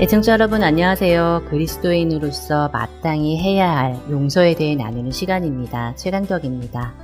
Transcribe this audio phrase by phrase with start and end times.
[0.00, 1.42] 애청자 여러분 안녕하세요.
[1.50, 5.94] 그리스도인으로서 마땅히 해야 할 용서에 대해 나누는 시간입니다.
[5.94, 6.94] 최강덕입니다.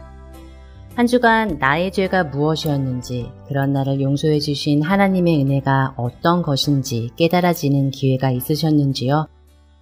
[0.95, 8.30] 한 주간 나의 죄가 무엇이었는지, 그런 나를 용서해 주신 하나님의 은혜가 어떤 것인지 깨달아지는 기회가
[8.30, 9.26] 있으셨는지요?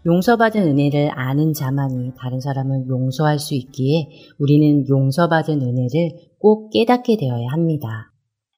[0.06, 4.08] 용서받은 은혜를 아는 자만이 다른 사람을 용서할 수 있기에
[4.41, 8.11] 우리는 용서받은 은혜를 꼭 깨닫게 되어야 합니다.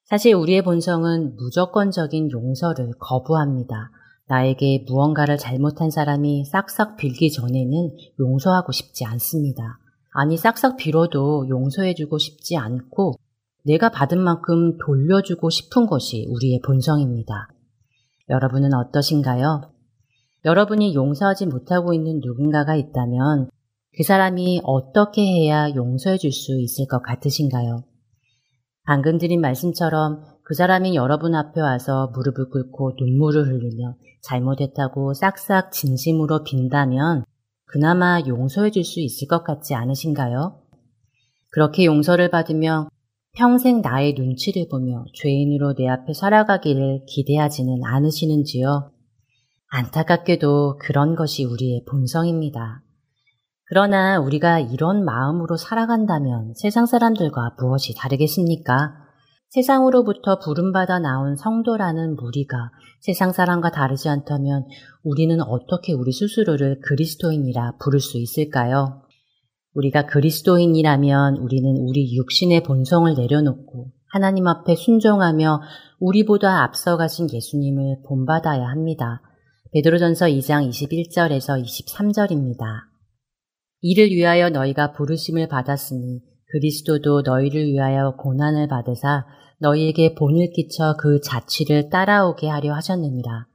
[0.05, 3.91] 사실 우리의 본성은 무조건적인 용서를 거부합니다.
[4.29, 9.79] 나에게 무언가를 잘못한 사람이 싹싹 빌기 전에는 용서하고 싶지 않습니다.
[10.13, 13.15] 아니, 싹싹 빌어도 용서해주고 싶지 않고
[13.65, 17.49] 내가 받은 만큼 돌려주고 싶은 것이 우리의 본성입니다.
[18.29, 19.73] 여러분은 어떠신가요?
[20.45, 23.51] 여러분이 용서하지 못하고 있는 누군가가 있다면
[23.97, 27.85] 그 사람이 어떻게 해야 용서해 줄 수 있을 것 같으신가요?
[28.85, 36.45] 방금 드린 말씀처럼 그 사람이 여러분 앞에 와서 무릎을 꿇고 눈물을 흘리며 잘못했다고 싹싹 진심으로
[36.45, 37.25] 빈다면
[37.65, 40.63] 그나마 용서해 줄 수 있을 것 같지 않으신가요?
[41.51, 42.89] 그렇게 용서를 받으며
[43.33, 48.93] 평생 나의 눈치를 보며 죄인으로 내 앞에 살아가기를 기대하지는 않으시는지요?
[49.73, 52.85] 안타깝게도 그런 것이 우리의 본성입니다.
[53.65, 59.06] 그러나 우리가 이런 마음으로 살아간다면 세상 사람들과 무엇이 다르겠습니까?
[59.51, 62.71] 세상으로부터 부름받아 나온 성도라는 무리가
[63.01, 64.65] 세상 사람과 다르지 않다면
[65.03, 69.03] 우리는 어떻게 우리 스스로를 그리스도인이라 부를 수 있을까요?
[69.75, 75.61] 우리가 그리스도인이라면 우리는 우리 육신의 본성을 내려놓고 하나님 앞에 순종하며
[76.01, 79.21] 우리보다 앞서가신 예수님을 본받아야 합니다.
[79.73, 82.61] 베드로전서 2장 21절에서 23절입니다.
[83.83, 89.27] 이를 위하여 너희가 부르심을 받았으니 그리스도도 너희를 위하여 고난을 받으사
[89.59, 93.47] 너희에게 본을 끼쳐 그 자취를 따라오게 하려 하셨느니라.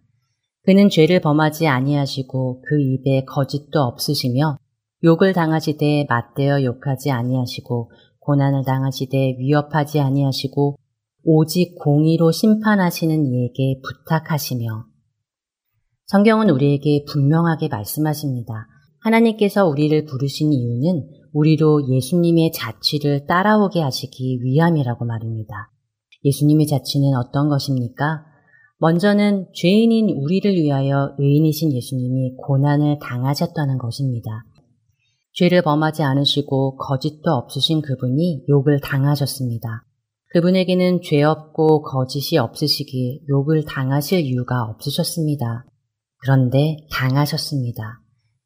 [0.64, 4.58] 그는 죄를 범하지 아니하시고 그 입에 거짓도 없으시며
[5.04, 10.76] 욕을 당하시되 맞대어 욕하지 아니하시고 고난을 당하시되 위협하지 아니하시고
[11.24, 14.86] 오직 공의로 심판하시는 이에게 부탁하시며
[16.06, 18.68] 성경은 우리에게 분명하게 말씀하십니다.
[19.00, 25.72] 하나님께서 우리를 부르신 이유는 우리로 예수님의 자취를 따라오게 하시기 위함이라고 말입니다.
[26.24, 28.26] 예수님의 자취는 어떤 것입니까?
[28.80, 34.44] 먼저는 죄인인 우리를 위하여 의인이신 예수님이 고난을 당하셨다는 것입니다.
[35.34, 39.86] 죄를 범하지 않으시고 거짓도 없으신 그분이 욕을 당하셨습니다.
[40.34, 45.66] 그분에게는 죄 없고 거짓이 없으시기에 욕을 당하실 이유가 없으셨습니다.
[46.18, 48.01] 그런데 당하셨습니다.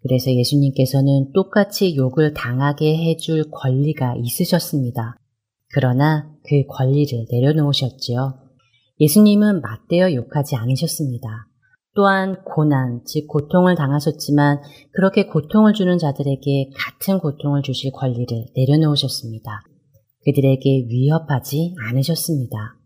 [0.08, 5.18] 그래서 예수님께서는 똑같이 욕을 당하게 해줄 권리가 있으셨습니다.
[5.74, 8.36] 그러나 그 권리를 내려놓으셨지요.
[9.00, 11.48] 예수님은 맞대어 욕하지 않으셨습니다.
[11.96, 14.62] 또한 고난, 즉 고통을 당하셨지만
[14.92, 19.64] 그렇게 고통을 주는 자들에게 같은 고통을 주실 권리를 내려놓으셨습니다.
[20.24, 22.78] 그들에게 위협하지 않으셨습니다.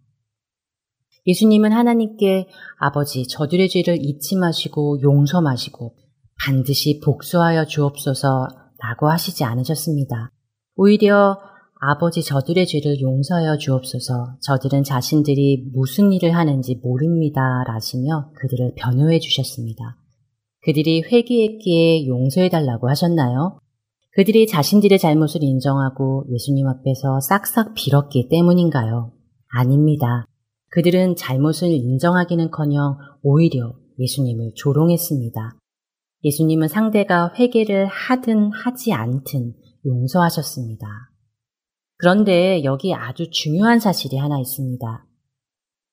[1.27, 2.47] 예수님은 하나님께
[2.79, 5.95] 아버지 저들의 죄를 잊지 마시고 용서 마시고
[6.43, 8.47] 반드시 복수하여 주옵소서
[8.79, 10.31] 라고 하시지 않으셨습니다.
[10.75, 11.37] 오히려
[11.81, 19.97] 아버지 저들의 죄를 용서하여 주옵소서 저들은 자신들이 무슨 일을 하는지 모릅니다 라시며 그들을 변호해 주셨습니다.
[20.61, 23.59] 그들이 회개했기에 용서해 달라고 하셨나요?
[24.11, 29.13] 그들이 자신들의 잘못을 인정하고 예수님 앞에서 싹싹 빌었기 때문인가요?
[29.49, 30.25] 아닙니다.
[30.71, 35.55] 그들은 잘못을 인정하기는커녕 오히려 예수님을 조롱했습니다.
[36.23, 39.53] 예수님은 상대가 회개를 하든 하지 않든
[39.85, 40.87] 용서하셨습니다.
[41.97, 45.05] 그런데 여기 아주 중요한 사실이 하나 있습니다.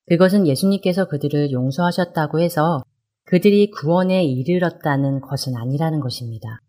[0.09, 2.83] 그것은 예수님께서 그들을 용서하셨다고 해서
[3.25, 6.61] 그들이 구원에 이르렀다는 것은 아니라는 것입니다.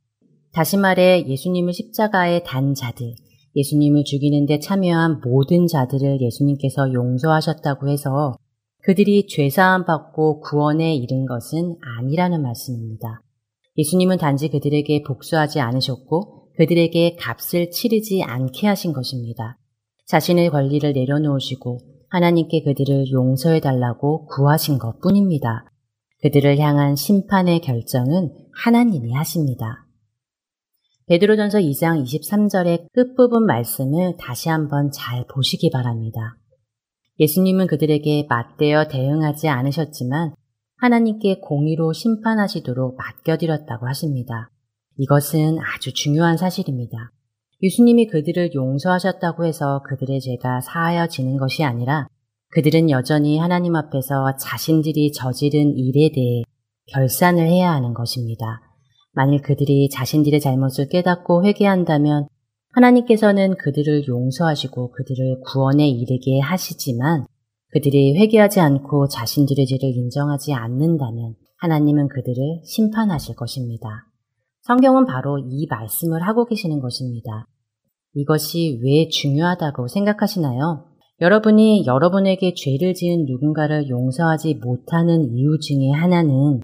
[0.54, 3.14] 다시 말해 예수님을 십자가에 단 자들,
[3.56, 8.36] 예수님을 죽이는데 참여한 모든 자들을 예수님께서 용서하셨다고 해서
[8.82, 13.22] 그들이 죄사함 받고 구원에 이른 것은 아니라는 말씀입니다.
[13.78, 19.58] 예수님은 단지 그들에게 복수하지 않으셨고 그들에게 값을 치르지 않게 하신 것입니다.
[20.08, 21.80] 자신의 권리를 내려놓으시고
[22.10, 25.66] 하나님께 그들을 용서해 달라고 구하신 것 뿐입니다.
[26.22, 29.86] 그들을 향한 심판의 결정은 하나님이 하십니다.
[31.08, 36.38] 베드로전서 2장 23절의 끝부분 말씀을 다시 한번 잘 보시기 바랍니다.
[37.20, 40.34] 예수님은 그들에게 맞대어 대응하지 않으셨지만
[40.78, 44.52] 하나님께 공의로 심판하시도록 맡겨드렸다고 하십니다.
[44.98, 47.12] 이것은 아주 중요한 사실입니다.
[47.64, 52.08] 예수님이 그들을 용서하셨다고 해서 그들의 죄가 사하여지는 것이 아니라
[52.50, 56.44] 그들은 여전히 하나님 앞에서 자신들이 저지른 일에 대해
[56.94, 58.62] 결산을 해야 하는 것입니다.
[59.14, 62.28] 만일 그들이 자신들의 잘못을 깨닫고 회개한다면
[62.74, 67.26] 하나님께서는 그들을 용서하시고 그들을 구원에 이르게 하시지만
[67.72, 74.08] 그들이 회개하지 않고 자신들의 죄를 인정하지 않는다면 하나님은 그들을 심판하실 것입니다.
[74.62, 77.48] 성경은 바로 이 말씀을 하고 계시는 것입니다.
[78.14, 80.86] 이것이 왜 중요하다고 생각하시나요?
[81.20, 86.62] 여러분이 여러분에게 죄를 지은 누군가를 용서하지 못하는 이유 중에 하나는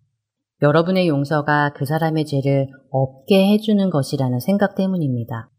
[0.62, 5.50] 여러분의 용서가 그 사람의 죄를 없게 해주는 것이라는 생각 때문입니다.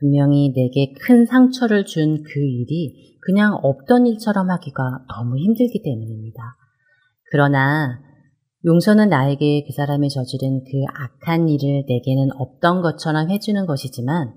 [0.00, 6.56] 분명히 내게 큰 상처를 준 그 일이 그냥 없던 일처럼 하기가 너무 힘들기 때문입니다.
[7.30, 8.00] 그러나
[8.64, 14.34] 용서는 나에게 그 사람이 저지른 그 악한 일을 내게는 없던 것처럼 해주는 것이지만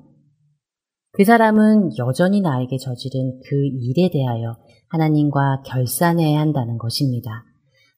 [1.12, 4.58] 그 사람은 여전히 나에게 저지른 그 일에 대하여
[4.90, 7.46] 하나님과 결산해야 한다는 것입니다.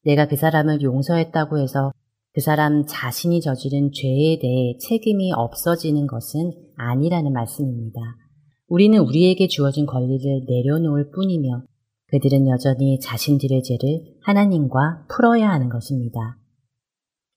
[0.03, 1.91] 내가 그 사람을 용서했다고 해서
[2.35, 8.01] 그 사람 자신이 저지른 죄에 대해 책임이 없어지는 것은 아니라는 말씀입니다.
[8.67, 11.63] 우리는 우리에게 주어진 권리를 내려놓을 뿐이며
[12.07, 16.37] 그들은 여전히 자신들의 죄를 하나님과 풀어야 하는 것입니다.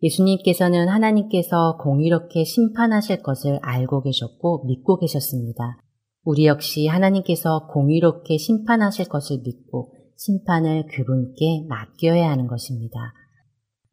[0.03, 5.79] 예수님께서는 하나님께서 공의롭게 심판하실 것을 알고 계셨고 믿고 계셨습니다.
[6.25, 13.13] 우리 역시 하나님께서 공의롭게 심판하실 것을 믿고 심판을 그분께 맡겨야 하는 것입니다.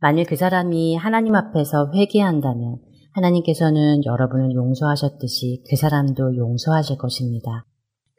[0.05, 2.77] 만일 그 사람이 하나님 앞에서 회개한다면
[3.13, 7.65] 하나님께서는 여러분을 용서하셨듯이 그 사람도 용서하실 것입니다.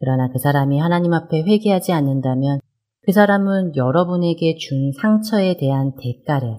[0.00, 2.58] 그러나 그 사람이 하나님 앞에 회개하지 않는다면
[3.02, 6.58] 그 사람은 여러분에게 준 상처에 대한 대가를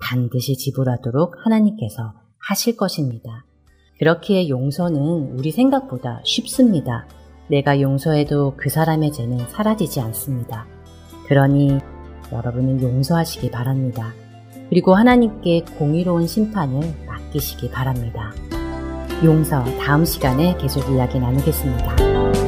[0.00, 3.44] 반드시 지불하도록 하나님께서 하실 것입니다.
[3.98, 7.08] 그렇기에 용서는 우리 생각보다 쉽습니다.
[7.48, 10.68] 내가 용서해도 그 사람의 죄는 사라지지 않습니다.
[11.26, 11.80] 그러니
[12.32, 14.12] 여러분은 용서하시기 바랍니다.
[14.70, 18.32] 그리고 하나님께 공의로운 심판을 맡기시기 바랍니다.
[19.24, 22.39] 용서 다음 시간에 계속 이야기 나누겠습니다.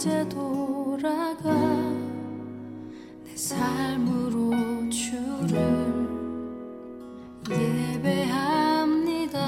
[0.00, 1.52] 이제 돌아가
[3.22, 6.08] 내 삶으로 주를
[7.50, 9.38] 예배합니다.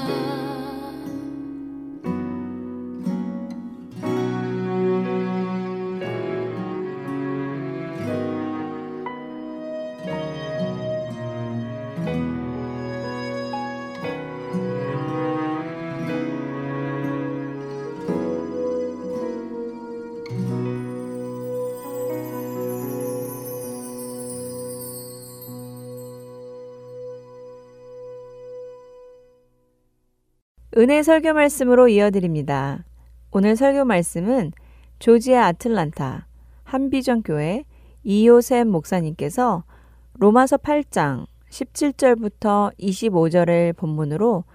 [30.75, 32.83] 은혜 설교 말씀으로 이어드립니다.
[33.29, 34.51] 오늘 설교 말씀은
[34.97, 36.25] 조지아 아틀란타
[36.63, 37.65] 한비전교회
[38.03, 39.65] 이요셉 목사님께서
[40.13, 44.45] 로마서 8장 17절부터 25절을 본문으로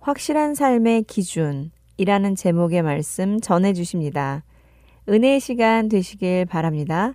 [0.00, 4.44] 확실한 삶의 기준이라는 제목의 말씀 전해 주십니다.
[5.06, 7.14] 은혜의 시간 되시길 바랍니다.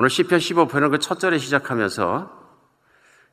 [0.00, 2.30] 오늘 시편 15편은 그 첫 절에 시작하면서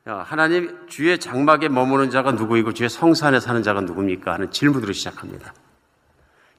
[0.04, 5.54] 하나님 주의 장막에 머무는 자가 누구이고 주의 성산에 사는 자가 누굽니까 하는 질문으로 시작합니다.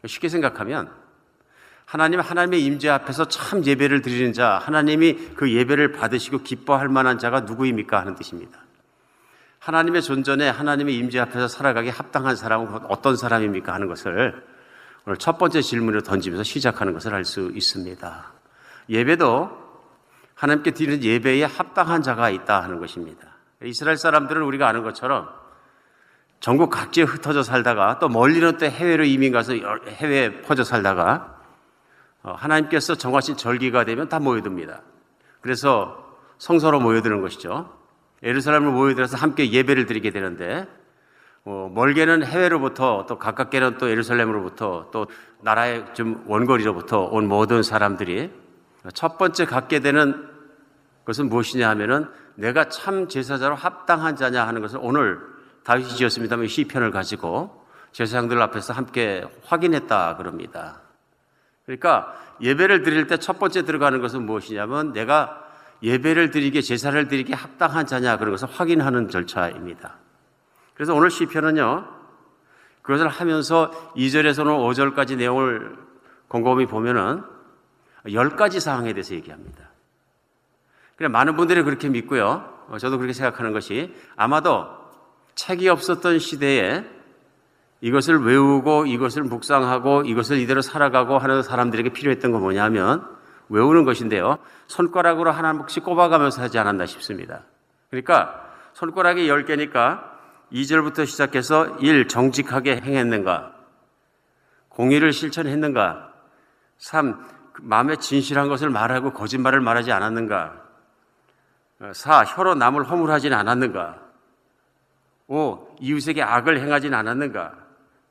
[0.08, 0.89] 쉽게 생각하면
[1.86, 7.42] 하나님 하나님의 임재 앞에서 참 예배를 드리는 자, 하나님이 그 예배를 받으시고 기뻐할 만한 자가
[7.42, 8.62] 누구입니까 하는 뜻입니다.
[9.60, 14.44] 하나님의 존전에 하나님의 임재 앞에서 살아가기 합당한 사람은 어떤 사람입니까 하는 것을
[15.06, 18.34] 오늘 첫 번째 질문을 던지면서 시작하는 것을 알 수 있습니다.
[18.89, 19.69] 예배도
[20.39, 23.27] 하나님께 드리는 예배에 합당한 자가 있다 하는 것입니다.
[23.62, 25.27] 이스라엘 사람들은 우리가 아는 것처럼
[26.39, 29.53] 전국 각지에 흩어져 살다가 또 멀리는 또 해외로 이민 가서
[29.88, 31.41] 해외에 퍼져 살다가
[32.24, 34.81] 어, 하나님께서 정하신 절기가 되면 다 모여듭니다.
[35.41, 37.77] 그래서 성서로 모여드는 것이죠.
[38.24, 40.67] 예루살렘을 모여들어서 함께 예배를 드리게 되는데
[41.43, 45.08] 어, 멀게는 해외로부터 또 가깝게는 또 예루살렘으로부터 또
[45.41, 48.31] 나라의 좀 원거리로부터 온 모든 사람들이
[48.93, 50.27] 첫 번째 갖게 되는
[51.05, 55.19] 것은 무엇이냐 하면은 내가 참 제사자로 합당한 자냐 하는 것을 오늘
[55.63, 60.81] 다윗이 지었습니다만 시편을 가지고 제사장들 앞에서 함께 확인했다 그럽니다.
[61.65, 65.46] 그러니까 예배를 드릴 때 첫 번째 들어가는 것은 무엇이냐면 내가
[65.84, 69.96] 예배를 드리게 제사를 드리게 합당한 자냐 그런 것을 확인하는 절차입니다.
[70.74, 71.86] 그래서 오늘 시편은요.
[72.81, 75.77] 그것을 하면서 2절에서는 5절까지 내용을
[76.27, 77.24] 곰곰이 보면은
[78.12, 79.70] 열 가지 사항에 대해서 얘기합니다.
[80.96, 82.68] 그래 많은 분들이 그렇게 믿고요.
[82.70, 84.68] 어, 저도 그렇게 생각하는 것이 아마도
[85.36, 86.84] 책이 없었던 시대에
[87.82, 93.08] 이것을 외우고 이것을 묵상하고 이것을 이대로 살아가고 하는 사람들에게 필요했던 건 뭐냐면
[93.48, 94.38] 외우는 것인데요.
[94.68, 97.44] 손가락으로 하나씩 꼽아가면서 하지 않았나 싶습니다.
[97.89, 100.03] 그러니까 손가락이 10개니까
[100.51, 102.08] 2절부터 시작해서 1.
[102.08, 103.53] 정직하게 행했는가?
[104.70, 106.12] 공의를 실천했는가?
[106.77, 107.38] 3.
[107.62, 110.70] 마음에 진실한 것을 말하고 거짓말을 말하지 않았는가?
[111.94, 112.24] 4.
[112.25, 114.00] 혀로 남을 허물하지는 않았는가?
[115.28, 115.75] 5.
[115.80, 117.54] 이웃에게 악을 행하진 않았는가?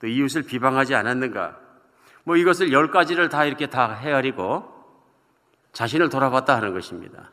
[0.01, 1.57] 또 이웃을 비방하지 않았는가?
[2.25, 4.79] 뭐 이것을 열 가지를 다 이렇게 다 헤아리고
[5.73, 7.31] 자신을 돌아봤다 하는 것입니다.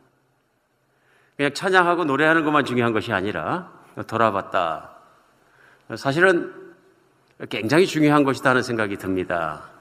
[1.38, 3.72] 그냥 찬양하고 노래하는 것만 중요한 것이 아니라
[4.08, 4.92] 돌아봤다.
[5.96, 6.54] 사실은
[7.50, 9.75] 굉장히 중요한 것이다 하는 생각이 듭니다.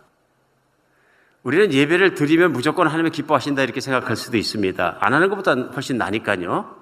[1.45, 4.97] 우리는 예배를 드리면 무조건 하나님이 기뻐하신다 이렇게 생각할 수도 있습니다.
[4.99, 6.75] 안 하는 것보다 훨씬 나니까요.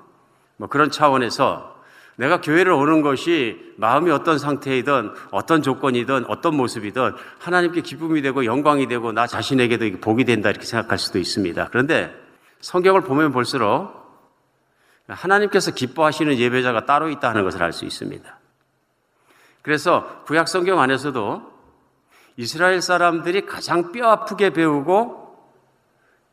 [0.57, 1.83] 뭐 그런 차원에서
[2.15, 8.87] 내가 교회를 오는 것이 마음이 어떤 상태이든 어떤 조건이든 어떤 모습이든 하나님께 기쁨이 되고 영광이
[8.87, 11.69] 되고 나 자신에게도 복이 된다 이렇게 생각할 수도 있습니다.
[11.71, 12.15] 그런데
[12.61, 14.01] 성경을 보면 볼수록
[15.09, 18.39] 하나님께서 기뻐하시는 예배자가 따로 있다는 것을 알 수 있습니다.
[19.63, 21.52] 그래서 구약 성경 안에서도
[22.37, 25.23] 이스라엘 사람들이 가장 뼈 아프게 배우고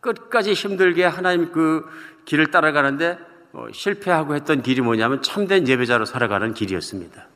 [0.02, 1.86] 끝까지 힘들게 하나님 그
[2.26, 3.20] 길을 따라가는데
[3.52, 7.28] 어, 실패하고 했던 길이 뭐냐면 참된 예배자로 살아가는 길이었습니다.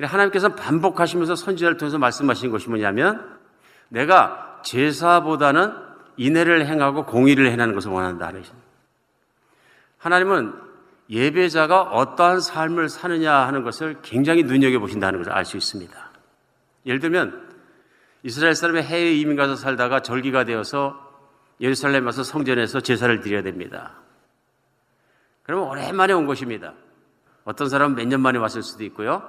[0.00, 3.38] 하나님께서 반복하시면서 선지자를 통해서 말씀하신 것이 뭐냐면
[3.88, 5.72] 내가 제사보다는
[6.16, 8.30] 인애를 행하고 공의를 행하는 것을 원한다.
[9.98, 10.52] 하나님은
[11.10, 16.07] 예배자가 어떠한 삶을 사느냐 하는 것을 굉장히 눈여겨보신다는 것을 알 수 있습니다.
[16.88, 17.48] 예를 들면
[18.24, 21.06] 이스라엘 사람이 해외 이민 가서 살다가 절기가 되어서
[21.60, 23.94] 예루살렘 와서 성전에서 제사를 드려야 됩니다.
[25.42, 26.74] 그러면 오랜만에 온 것입니다.
[27.44, 29.22] 어떤 사람은 몇 년 만에 왔을 수도 있고요.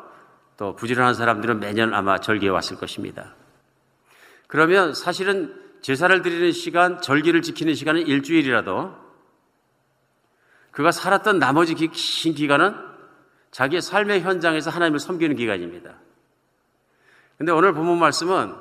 [0.58, 3.36] 또 부지런한 사람들은 매년 아마 절기에 왔을 것입니다.
[4.48, 8.96] 그러면 사실은 제사를 드리는 시간, 절기를 지키는 시간은 일주일이라도
[10.72, 12.76] 그가 살았던 나머지 긴 기간은
[13.52, 15.96] 자기의 삶의 현장에서 하나님을 섬기는 기간입니다.
[17.40, 18.54] 근데 오늘 본문 말씀은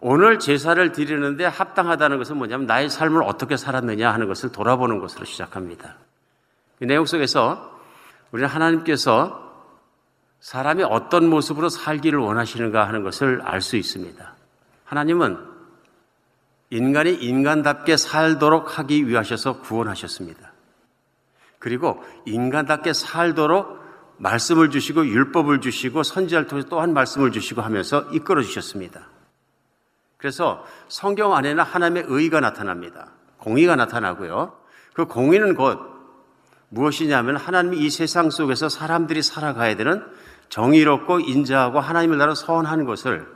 [0.00, 5.96] 오늘 제사를 드리는데 합당하다는 것은 뭐냐면 나의 삶을 어떻게 살았느냐 하는 것을 돌아보는 것으로 시작합니다.
[6.80, 7.78] 이 내용 속에서
[8.30, 9.42] 우리는 하나님께서
[10.38, 14.34] 사람이 어떤 모습으로 살기를 원하시는가 하는 것을 알 수 있습니다.
[14.84, 15.38] 하나님은
[16.70, 20.52] 인간이 인간답게 살도록 하기 위하셔서 구원하셨습니다.
[21.58, 23.84] 그리고 인간답게 살도록
[24.18, 29.08] 말씀을 주시고 율법을 주시고 선지자를 통해서 또한 말씀을 주시고 하면서 이끌어 주셨습니다.
[30.16, 33.12] 그래서 성경 안에는 하나님의 의가 나타납니다.
[33.38, 34.56] 공의가 나타나고요.
[34.94, 35.78] 그 공의는 곧
[36.68, 40.04] 무엇이냐면 하나님이 이 세상 속에서 사람들이 살아가야 되는
[40.48, 43.26] 정의롭고 인자하고 하나님을 나라 서원하는 것을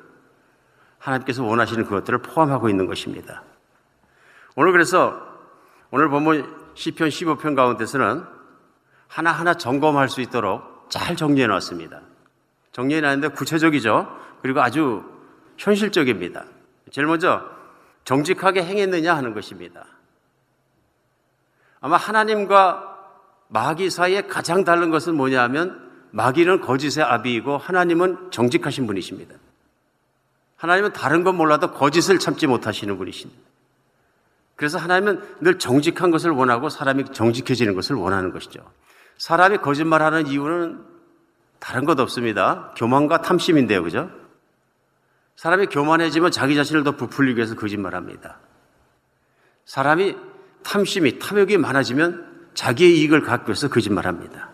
[0.99, 3.43] 하나님께서 원하시는 그것들을 포함하고 있는 것입니다.
[4.57, 5.21] 오늘 그래서
[5.91, 8.25] 오늘 보면 시편 15편 가운데서는
[9.09, 12.03] 하나하나 점검할 수 있도록 잘 정리해 놨습니다.
[12.73, 14.19] 정리해 놨는데 구체적이죠.
[14.43, 15.03] 그리고 아주
[15.57, 16.45] 현실적입니다.
[16.91, 17.43] 제일 먼저
[18.05, 19.87] 정직하게 행했느냐 하는 것입니다.
[21.81, 22.99] 아마 하나님과
[23.49, 29.35] 마귀 사이에 가장 다른 것은 뭐냐면 마귀는 거짓의 아비이고 하나님은 정직하신 분이십니다.
[30.57, 33.41] 하나님은 다른 건 몰라도 거짓을 참지 못하시는 분이십니다.
[34.57, 38.61] 그래서 하나님은 늘 정직한 것을 원하고 사람이 정직해지는 것을 원하는 것이죠.
[39.21, 40.83] 사람이 거짓말하는 이유는
[41.59, 42.73] 다른 것 없습니다.
[42.79, 44.11] 교만과 탐심인데요, 그죠?
[45.37, 48.39] 사람이 교만해지면 자기 자신을 더 부풀리기 위해서 거짓말합니다.
[49.67, 50.17] 사람이
[50.63, 54.49] 탐심이 탐욕이 많아지면 자기의 이익을 갖기 위해서 거짓말합니다.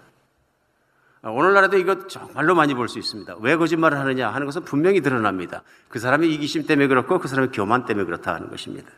[1.22, 3.36] 오늘날에도 이것 정말로 많이 볼 수 있습니다.
[3.40, 5.62] 왜 거짓말을 하느냐 하는 것은 분명히 드러납니다.
[5.88, 8.90] 그 사람의 이기심 때문에 그렇고 그 사람의 교만 때문에 그렇다 하는 것입니다.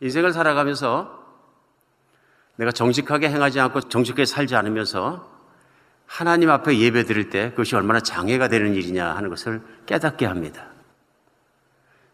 [0.00, 1.27] 인생을 살아가면서
[2.58, 5.32] 내가 정직하게 행하지 않고 정직하게 살지 않으면서
[6.06, 10.66] 하나님 앞에 예배 드릴 때 그것이 얼마나 장애가 되는 일이냐 하는 것을 깨닫게 합니다.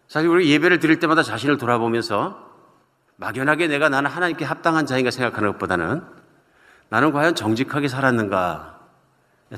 [0.07, 2.53] 사실 우리 예배를 드릴 때마다 자신을 돌아보면서
[3.17, 6.03] 막연하게 내가 나는 하나님께 합당한 자인가 생각하는 것보다는
[6.91, 8.81] 나는 과연 정직하게 살았는가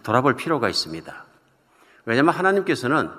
[0.05, 1.25] 돌아볼 필요가 있습니다.
[2.05, 3.11] 왜냐하면 하나님께서는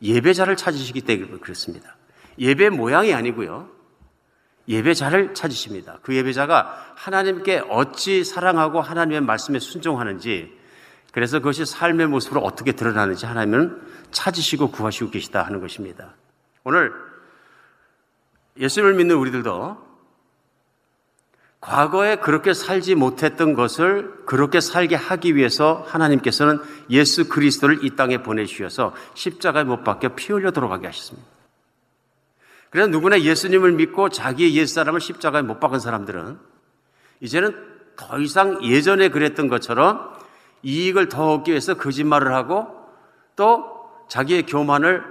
[0.00, 1.96] 예배자를 찾으시기 때문에 그렇습니다.
[2.38, 3.73] 예배 모양이 아니고요.
[4.68, 5.98] 예배자를 찾으십니다.
[6.02, 10.58] 그 예배자가 하나님께 어찌 사랑하고 하나님의 말씀에 순종하는지
[11.12, 16.14] 그래서 그것이 삶의 모습으로 어떻게 드러나는지 하나님은 찾으시고 구하시고 계시다 하는 것입니다.
[16.64, 16.92] 오늘
[18.58, 19.94] 예수를 믿는 우리들도
[21.60, 28.94] 과거에 그렇게 살지 못했던 것을 그렇게 살게 하기 위해서 하나님께서는 예수 그리스도를 이 땅에 보내주셔서
[29.14, 31.33] 십자가에 못 박혀 피 흘려 돌아가게 하셨습니다.
[32.74, 36.40] 그래서 누구나 예수님을 믿고 자기의 옛사람을 십자가에 못 박은 사람들은
[37.20, 37.56] 이제는
[37.94, 40.12] 더 이상 예전에 그랬던 것처럼
[40.64, 42.66] 이익을 더 얻기 위해서 거짓말을 하고
[43.36, 43.64] 또
[44.08, 45.04] 자기의 교만을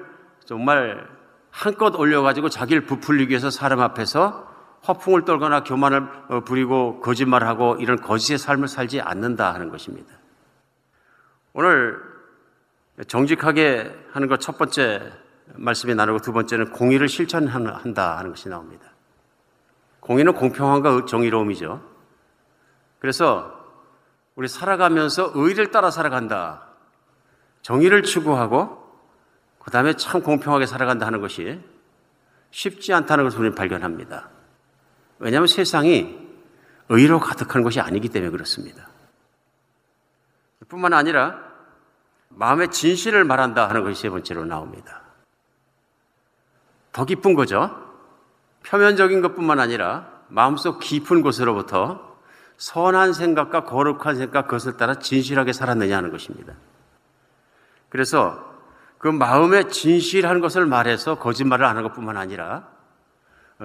[0.44, 1.08] 정말
[1.52, 4.46] 한껏 올려가지고 자기를 부풀리기 위해서 사람 앞에서
[4.86, 10.14] 허풍을 떨거나 교만을 어, 부리고 거짓말하고 이런 거짓의 삶을 살지 않는다 하는 것입니다.
[11.54, 11.98] 오늘
[13.08, 15.23] 정직하게 하는 것 첫 번째
[15.56, 18.86] 말씀이 나누고 두 번째는 공의를 실천한다 하는 것이 나옵니다.
[20.00, 21.82] 공의는 공평함과 정의로움이죠.
[23.00, 23.64] 그래서
[24.36, 26.68] 우리 살아가면서 의를 따라 살아간다.
[27.62, 28.84] 정의를 추구하고
[29.60, 31.62] 그 다음에 참 공평하게 살아간다 하는 것이
[32.52, 34.30] 쉽지 않다는 것을 우리는 발견합니다.
[35.20, 36.22] 왜냐하면 세상이
[36.90, 38.90] 의로 가득한 것이 아니기 때문에 그렇습니다.
[40.68, 41.40] 뿐만 아니라
[42.30, 45.03] 마음의 진실을 말한다 하는 것이 세 번째로 나옵니다.
[46.94, 47.76] 더 깊은 거죠.
[48.66, 52.18] 표면적인 것뿐만 아니라 마음속 깊은 곳으로부터
[52.58, 56.54] 선한 생각과 거룩한 생각 그것을 따라 진실하게 살았느냐 하는 것입니다.
[57.90, 58.54] 그래서
[58.98, 62.70] 그 마음에 진실한 것을 말해서 거짓말을 안 하는 것뿐만 아니라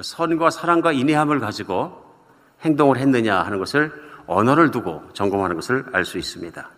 [0.00, 2.04] 선과 사랑과 인내함을 가지고
[2.62, 3.92] 행동을 했느냐 하는 것을
[4.26, 6.70] 언어를 두고 점검하는 것을 알 수 있습니다.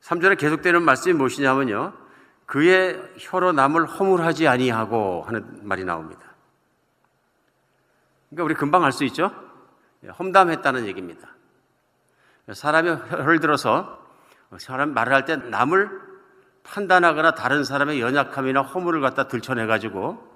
[0.00, 1.92] 3절에 계속되는 말씀이 무엇이냐면요.
[2.46, 6.22] 그의 혀로 남을 허물하지 아니하고 하는 말이 나옵니다.
[8.30, 9.30] 그러니까 우리 금방 알 수 있죠?
[10.18, 11.28] 험담했다는 얘기입니다.
[12.52, 13.98] 사람이 혀를 들어서
[14.58, 15.88] 사람 말을 할 때 남을
[16.64, 20.32] 판단하거나 다른 사람의 연약함이나 허물을 갖다 들춰내가지고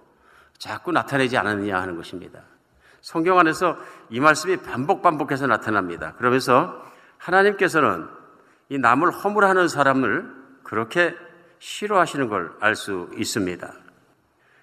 [0.58, 2.40] 자꾸 나타내지 않았느냐 하는 것입니다.
[3.00, 3.76] 성경 안에서
[4.10, 6.14] 이 말씀이 반복 반복해서 나타납니다.
[6.18, 6.82] 그러면서
[7.18, 8.08] 하나님께서는
[8.70, 11.16] 이 남을 허물하는 사람을 그렇게
[11.58, 13.72] 싫어하시는 걸 알 수 있습니다.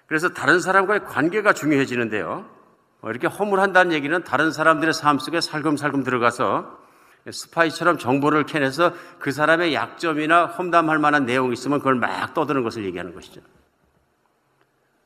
[0.06, 2.48] 그래서 다른 사람과의 관계가 중요해지는데요.
[3.00, 6.78] 뭐 이렇게 허물한다는 얘기는 다른 사람들의 삶 속에 살금살금 들어가서
[7.30, 13.14] 스파이처럼 정보를 캐내서 그 사람의 약점이나 험담할 만한 내용이 있으면 그걸 막 떠드는 것을 얘기하는
[13.14, 13.40] 것이죠.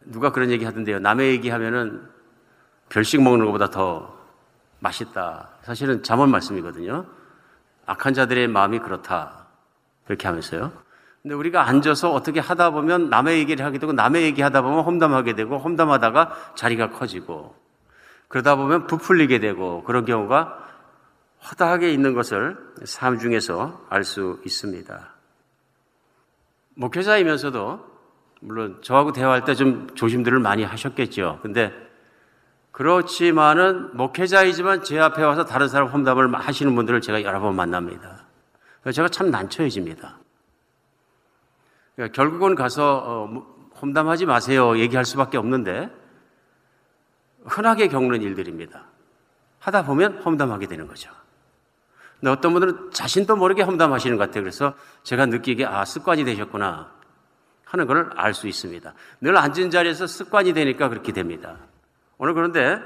[0.04, 0.98] 누가 그런 얘기 하던데요.
[0.98, 2.06] 남의 얘기하면은
[2.90, 4.18] 별식 먹는 것보다 더
[4.80, 5.48] 맛있다.
[5.62, 7.06] 사실은 잠언 말씀이거든요.
[7.86, 9.46] 악한 자들의 마음이 그렇다.
[10.04, 10.72] 그렇게 하면서요.
[11.22, 15.34] 근데 우리가 앉아서 어떻게 하다 보면 남의 얘기를 하게 되고 남의 얘기 하다 보면 험담하게
[15.34, 17.54] 되고 험담하다가 자리가 커지고
[18.28, 20.56] 그러다 보면 부풀리게 되고 그런 경우가
[21.50, 25.14] 허다하게 있는 것을 삶 중에서 알 수 있습니다.
[26.76, 27.90] 목회자이면서도
[28.40, 31.40] 물론 저하고 대화할 때 좀 조심들을 많이 하셨겠죠.
[31.42, 31.72] 근데
[32.72, 38.24] 그렇지만은 목회자이지만 제 앞에 와서 다른 사람 험담을 하시는 분들을 제가 여러 번 만납니다.
[38.94, 40.19] 제가 참 난처해집니다.
[42.00, 45.90] 그러니까 결국은 가서 어, 뭐, 험담하지 마세요 얘기할 수밖에 없는데
[47.44, 48.86] 흔하게 겪는 일들입니다.
[49.58, 51.10] 하다 보면 험담하게 되는 거죠.
[52.18, 54.42] 근데 어떤 분들은 자신도 모르게 험담하시는 것 같아요.
[54.42, 56.90] 그래서 제가 느끼기에 아, 습관이 되셨구나
[57.66, 58.94] 하는 걸 알 수 있습니다.
[59.20, 61.56] 늘 앉은 자리에서 습관이 되니까 그렇게 됩니다.
[62.16, 62.78] 오늘 그런데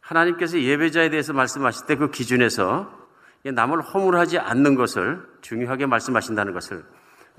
[0.00, 2.90] 하나님께서 예배자에 대해서 말씀하실 때 그 기준에서
[3.44, 6.84] 남을 허물하지 않는 것을 중요하게 말씀하신다는 것을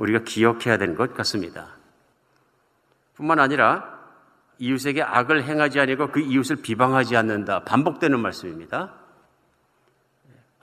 [0.02, 1.68] 우리가 기억해야 되는 것 같습니다.
[3.16, 4.00] 뿐만 아니라
[4.58, 7.64] 이웃에게 악을 행하지 아니고 그 이웃을 비방하지 않는다.
[7.64, 8.94] 반복되는 말씀입니다.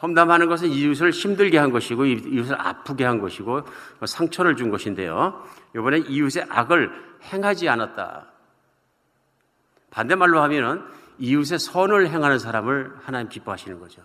[0.03, 3.63] 험담하는 것은 이웃을 힘들게 한 것이고 이웃을 아프게 한 것이고
[4.05, 5.45] 상처를 준 것인데요.
[5.75, 6.91] 이번에 이웃의 악을
[7.23, 8.27] 행하지 않았다.
[9.91, 10.85] 반대말로 하면은
[11.19, 14.03] 이웃의 선을 행하는 사람을 하나님 기뻐하시는 거죠.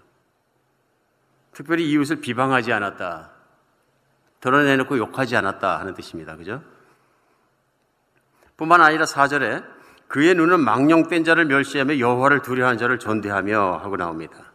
[1.53, 3.42] 특별히 이웃을 비방하지 않았다.
[4.43, 6.35] 드러내놓고 욕하지 않았다 하는 뜻입니다.
[6.35, 6.61] 그죠?
[8.57, 9.65] 뿐만 아니라 4절에
[10.09, 14.51] 그의 눈은 망령된 자를 멸시하며 여호와를 두려워하는 자를 존대하며 하고 나옵니다.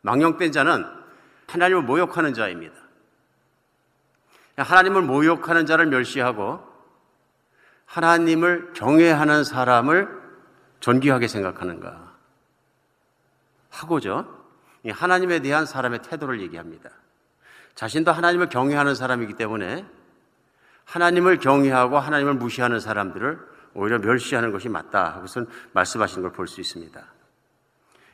[0.00, 0.86] 망령된 자는
[1.48, 2.74] 하나님을 모욕하는 자입니다.
[4.56, 6.60] 하나님을 모욕하는 자를 멸시하고
[7.84, 10.08] 하나님을 경외하는 사람을
[10.80, 12.14] 존귀하게 생각하는가
[13.68, 14.34] 하고죠.
[14.88, 16.88] 하나님에 대한 사람의 태도를 얘기합니다.
[17.76, 19.86] 자신도 하나님을 경외하는 사람이기 때문에
[20.84, 23.38] 하나님을 경외하고 하나님을 무시하는 사람들을
[23.74, 27.00] 오히려 멸시하는 것이 맞다 하고선 말씀하신 걸볼 수 있습니다.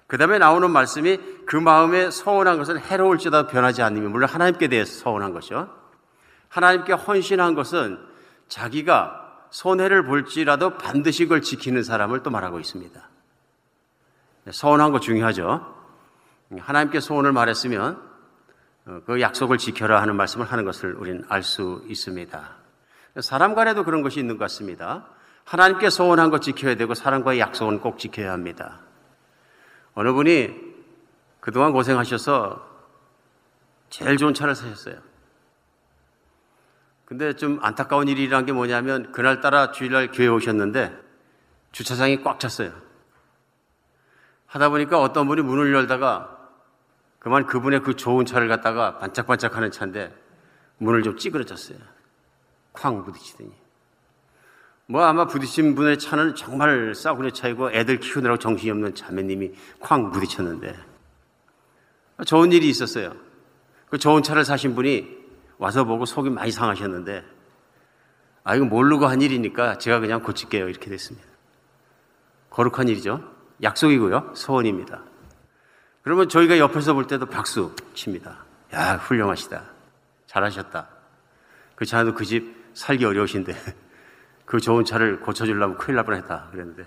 [0.08, 5.32] 그 다음에 나오는 말씀이 그 마음에 서운한 것은 해로울지라도 변하지 않으면 물론 하나님께 대해서 서운한
[5.32, 5.72] 것이죠.
[6.48, 7.98] 하나님께 헌신한 것은
[8.48, 13.00] 자기가 손해를 볼지라도 반드시 그걸 지키는 사람을 또 말하고 있습니다.
[14.50, 15.74] 서운한 거 중요하죠.
[16.58, 18.11] 하나님께 소원을 말했으면 어,
[18.84, 22.56] 그 약속을 지켜라 하는 말씀을 하는 것을 우리는 알 수 있습니다.
[23.20, 25.06] 사람 간에도 그런 것이 있는 것 같습니다.
[25.44, 28.80] 하나님께 소원한 것 지켜야 되고 사람과의 약속은 꼭 지켜야 합니다.
[29.94, 30.72] 어느 분이
[31.40, 32.70] 그동안 고생하셔서
[33.90, 34.96] 제일 좋은 차를 사셨어요.
[37.04, 40.98] 근데 좀 안타까운 일이란 게 뭐냐면 그날따라 주일날 교회 오셨는데
[41.72, 42.72] 주차장이 꽉 찼어요.
[44.46, 46.41] 하다 보니까 어떤 분이 문을 열다가
[47.22, 50.12] 그만 그분의 그 좋은 차를 갖다가 반짝반짝 하는 차인데
[50.78, 51.78] 문을 좀 찌그러졌어요.
[52.72, 53.52] 쾅 부딪히더니.
[54.86, 60.76] 뭐 아마 부딪힌 분의 차는 정말 싸구려 차이고 애들 키우느라고 정신이 없는 자매님이 쾅 부딪혔는데
[62.26, 63.14] 좋은 일이 있었어요.
[63.88, 65.22] 그 좋은 차를 사신 분이
[65.58, 67.24] 와서 보고 속이 많이 상하셨는데
[68.42, 71.24] 아 이거 모르고 한 일이니까 제가 그냥 고칠게요 이렇게 됐습니다.
[72.50, 73.22] 거룩한 일이죠.
[73.62, 74.32] 약속이고요.
[74.34, 75.11] 소원입니다.
[76.02, 78.44] 그러면 저희가 옆에서 볼 때도 박수 칩니다.
[78.74, 79.62] 야 훌륭하시다.
[80.26, 80.88] 잘하셨다.
[81.76, 83.54] 그 차도 그 집 살기 어려우신데
[84.46, 86.86] 그 좋은 차를 고쳐주려면 큰일 날 뻔했다 그랬는데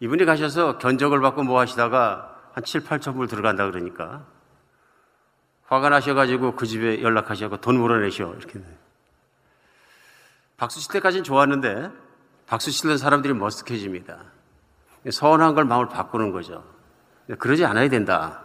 [0.00, 4.24] 이분이 가셔서 견적을 받고 뭐 하시다가 한 7, 8천 불 들어간다 그러니까
[5.66, 8.60] 화가 나셔가지고 그 집에 연락하셔서 돈 물어내셔 이렇게
[10.56, 11.90] 박수 칠 때까지는 좋았는데
[12.46, 14.18] 박수 치는 사람들이 머쓱해집니다.
[15.10, 16.64] 서운한 걸 마음을 바꾸는 거죠.
[17.38, 18.42] 그러지 않아야 된다.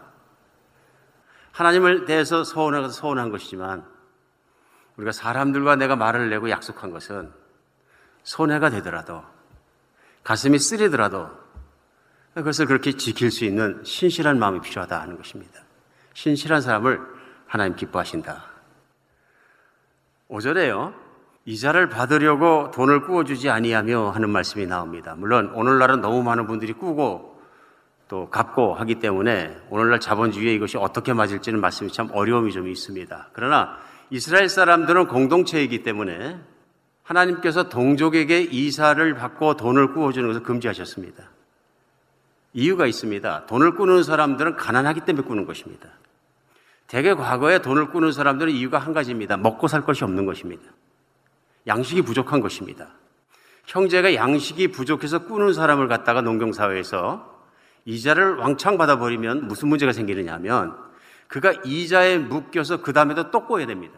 [1.51, 3.85] 하나님을 대해서 서운해서 서운한 것이지만
[4.95, 7.31] 우리가 사람들과 내가 말을 내고 약속한 것은
[8.23, 9.23] 손해가 되더라도
[10.23, 11.29] 가슴이 쓰리더라도
[12.33, 15.61] 그것을 그렇게 지킬 수 있는 신실한 마음이 필요하다 하는 것입니다.
[16.13, 17.01] 신실한 사람을
[17.47, 18.43] 하나님 기뻐하신다.
[20.29, 20.93] 5절에요.
[21.45, 25.15] 이자를 받으려고 돈을 꾸어주지 아니하며 하는 말씀이 나옵니다.
[25.15, 27.28] 물론 오늘날은 너무 많은 분들이 꾸고
[28.09, 33.29] 또 갚고 하기 때문에 오늘날 자본주의에 이것이 어떻게 맞을지는 말씀이 참 어려움이 좀 있습니다.
[33.33, 33.77] 그러나
[34.09, 36.39] 이스라엘 사람들은 공동체이기 때문에
[37.03, 41.29] 하나님께서 동족에게 이사를 받고 돈을 꾸어주는 것을 금지하셨습니다.
[42.53, 43.45] 이유가 있습니다.
[43.45, 45.89] 돈을 꾸는 사람들은 가난하기 때문에 꾸는 것입니다.
[46.87, 49.37] 대개 과거에 돈을 꾸는 사람들은 이유가 한 가지입니다.
[49.37, 50.63] 먹고 살 것이 없는 것입니다.
[51.67, 52.87] 양식이 부족한 것입니다.
[53.67, 57.38] 형제가 양식이 부족해서 꾸는 사람을 갖다가 농경사회에서
[57.89, 60.77] 이자를 왕창 받아버리면 무슨 문제가 생기느냐 하면
[61.27, 63.95] 그가 이자에 묶여서 그 다음에도 또 꼬야 됩니다.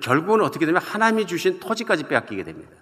[0.00, 2.72] 결국은 어떻게 되면 하나님이 주신 토지까지 빼앗기게 됩니다.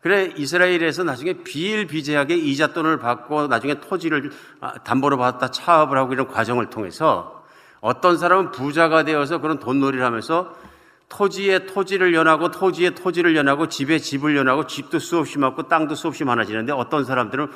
[0.00, 6.28] 그래 이스라엘에서 나중에 비일비재하게 이자 돈을 받고 나중에 토지를 아, 담보로 받았다 차업을 하고 이런
[6.28, 7.44] 과정을 통해서
[7.80, 10.54] 어떤 사람은 부자가 되어서 그런 돈놀이를 하면서
[11.08, 16.72] 토지에 토지를 연하고 토지에 토지를 연하고 집에 집을 연하고 집도 수없이 많고 땅도 수없이 많아지는데
[16.72, 17.48] 어떤 사람들은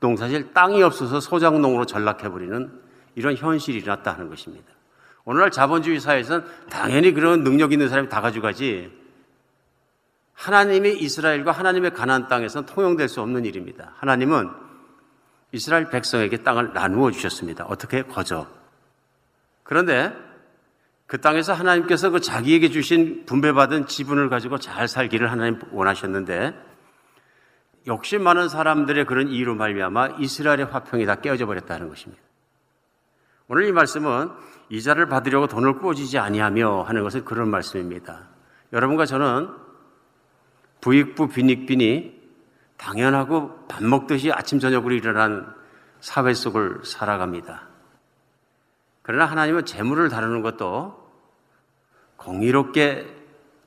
[0.00, 2.80] 농사실 땅이 없어서 소장농으로 전락해버리는
[3.14, 4.66] 이런 현실이 일어났다 하는 것입니다.
[5.24, 8.90] 오늘날 자본주의 사회에서는 당연히 그런 능력 있는 사람이 다 가져가지
[10.32, 13.92] 하나님이 이스라엘과 하나님의 가나안 땅에서는 통용될 수 없는 일입니다.
[13.96, 14.48] 하나님은
[15.50, 17.64] 이스라엘 백성에게 땅을 나누어 주셨습니다.
[17.64, 18.46] 어떻게 거저.
[19.64, 20.14] 그런데
[21.06, 26.67] 그 땅에서 하나님께서 그 자기에게 주신 분배받은 지분을 가지고 잘 살기를 하나님 원하셨는데
[27.88, 32.22] 욕심 많은 사람들의 그런 이유로 말미암아 이스라엘의 화평이 다 깨어져 버렸다는 것입니다.
[33.48, 34.30] 오늘 이 말씀은
[34.68, 38.28] 이자를 받으려고 돈을 꾸어지지 아니하며 하는 것은 그런 말씀입니다.
[38.74, 39.48] 여러분과 저는
[40.82, 42.18] 부익부 빈익빈이
[42.76, 45.52] 당연하고 밥 먹듯이 아침 저녁으로 일어난
[46.00, 47.66] 사회 속을 살아갑니다.
[49.02, 51.10] 그러나 하나님은 재물을 다루는 것도
[52.16, 53.06] 공의롭게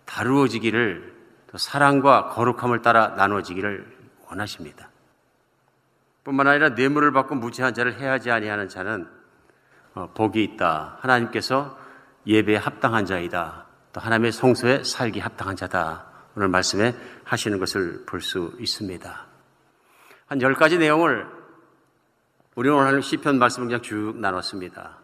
[0.05, 1.11] 다루어지기를
[1.55, 4.00] 사랑과 거룩함을 따라 나누어지기를
[4.31, 4.89] 원하십니다.
[6.23, 9.07] 뿐만 아니라 뇌물을 받고 무지한 자를 해하지 아니하는 자는
[9.93, 10.97] 어, 복이 있다.
[11.01, 11.77] 하나님께서
[12.25, 13.65] 예배에 합당한 자이다.
[13.93, 16.05] 또 하나님의 성소에 살기 합당한 자다.
[16.35, 19.27] 오늘 말씀에 하시는 것을 볼 수 있습니다.
[20.27, 21.27] 한 열 가지 내용을
[22.55, 24.97] 우리 오늘 시편 말씀을 그냥 쭉 나눴습니다.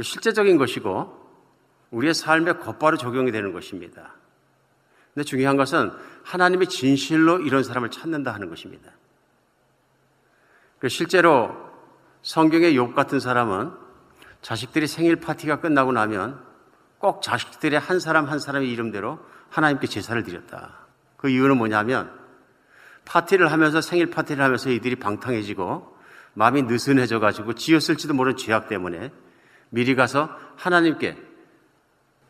[0.00, 1.18] 실제적인 것이고
[1.90, 4.14] 우리의 삶에 곧바로 적용이 되는 것입니다.
[5.18, 5.90] 근데 중요한 것은
[6.22, 8.92] 하나님이 진실로 이런 사람을 찾는다 하는 것입니다.
[10.86, 11.56] 실제로
[12.22, 13.72] 성경의 욕 같은 사람은
[14.40, 16.40] 자식들이 생일 파티가 끝나고 나면
[16.98, 19.18] 꼭 자식들의 한 사람 한 사람의 이름대로
[19.50, 20.86] 하나님께 제사를 드렸다.
[21.16, 22.16] 그 이유는 뭐냐면
[23.04, 25.98] 파티를 하면서 생일 파티를 하면서 이들이 방탕해지고
[26.34, 29.10] 마음이 느슨해져 가지고 지었을지도 모르는 죄악 때문에
[29.70, 31.20] 미리 가서 하나님께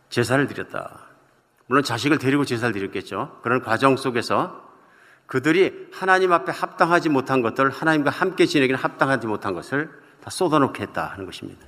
[0.08, 1.07] 제사를 드렸다.
[1.68, 3.38] 물론 자식을 데리고 제사를 드렸겠죠.
[3.42, 4.68] 그런 과정 속에서
[5.26, 9.90] 그들이 하나님 앞에 합당하지 못한 것들, 하나님과 함께 지내기는 합당하지 못한 것을
[10.22, 11.66] 다 쏟아놓겠다 하는 것입니다.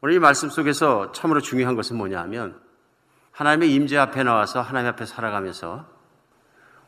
[0.00, 2.60] 오늘 이 말씀 속에서 참으로 중요한 것은 뭐냐 하면
[3.32, 5.86] 하나님의 임재 앞에 나와서 하나님 앞에 살아가면서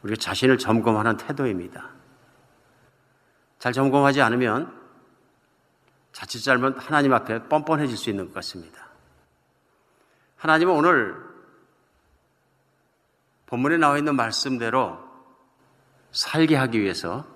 [0.03, 1.91] 우리가 자신을 점검하는 태도입니다.
[3.59, 4.73] 잘 점검하지 않으면
[6.13, 8.89] 자칫 잘못 하나님 앞에 뻔뻔해질 수 있는 것 같습니다.
[10.37, 11.28] 하나님은 오늘
[13.49, 14.99] 본문에 나와 있는 말씀대로
[16.13, 17.27] 살게 하기 위해서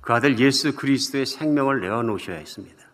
[0.00, 2.84] 그 아들 예수 그리스도의 생명을 내어놓으셔야 했습니다.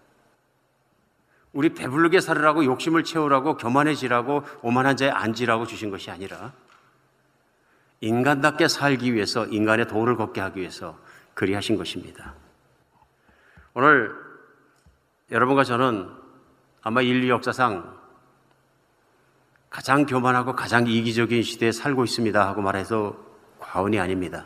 [1.52, 6.52] 우리 배부르게 살으라고 욕심을 채우라고 교만해지라고 오만한 자에 앉으라고 주신 것이 아니라
[8.00, 10.98] 인간답게 살기 위해서 인간의 도를 걷게 하기 위해서
[11.34, 12.34] 그리하신 것입니다.
[13.72, 14.14] 오늘
[15.30, 16.10] 여러분과 저는
[16.82, 17.99] 아마 인류 역사상
[19.70, 23.16] 가장 교만하고 가장 이기적인 시대에 살고 있습니다 하고 말해서
[23.60, 24.44] 과언이 아닙니다.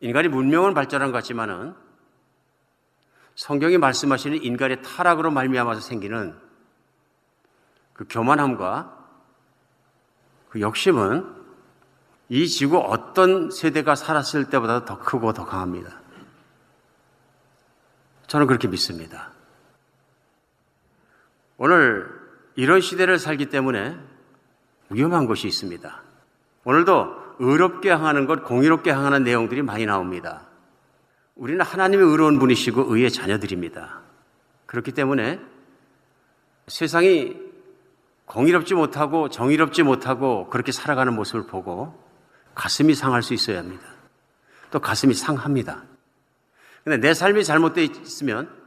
[0.00, 1.74] 인간이 문명은 발전한 것 같지만은
[3.34, 6.38] 성경이 말씀하시는 인간의 타락으로 말미암아서 생기는
[7.92, 8.98] 그 교만함과
[10.48, 11.42] 그 욕심은
[12.28, 16.00] 이 지구 어떤 세대가 살았을 때보다 더 크고 더 강합니다.
[18.26, 19.32] 저는 그렇게 믿습니다.
[21.58, 22.21] 오늘
[22.54, 23.96] 이런 시대를 살기 때문에
[24.90, 26.02] 위험한 것이 있습니다.
[26.64, 30.46] 오늘도 의롭게 향하는 것, 공의롭게 향하는 내용들이 많이 나옵니다.
[31.34, 34.00] 우리는 하나님의 의로운 분이시고 의의 자녀들입니다.
[34.66, 35.40] 그렇기 때문에
[36.68, 37.36] 세상이
[38.26, 41.98] 공의롭지 못하고 정의롭지 못하고 그렇게 살아가는 모습을 보고
[42.54, 43.84] 가슴이 상할 수 있어야 합니다.
[44.70, 45.82] 또 가슴이 상합니다.
[46.84, 48.61] 근데 내 삶이 잘못되어 있으면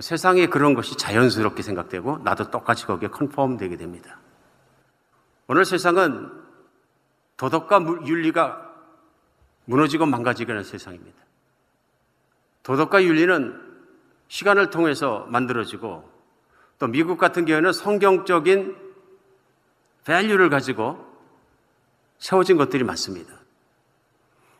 [0.00, 4.18] 세상에 그런 것이 자연스럽게 생각되고 나도 똑같이 거기에 컨펌 되게 됩니다.
[5.46, 6.30] 오늘 세상은
[7.36, 8.74] 도덕과 윤리가
[9.66, 11.16] 무너지고 망가지게 하는 세상입니다.
[12.62, 13.62] 도덕과 윤리는
[14.28, 16.10] 시간을 통해서 만들어지고
[16.78, 18.76] 또 미국 같은 경우에는 성경적인
[20.04, 21.04] 밸류를 가지고
[22.18, 23.34] 세워진 것들이 많습니다.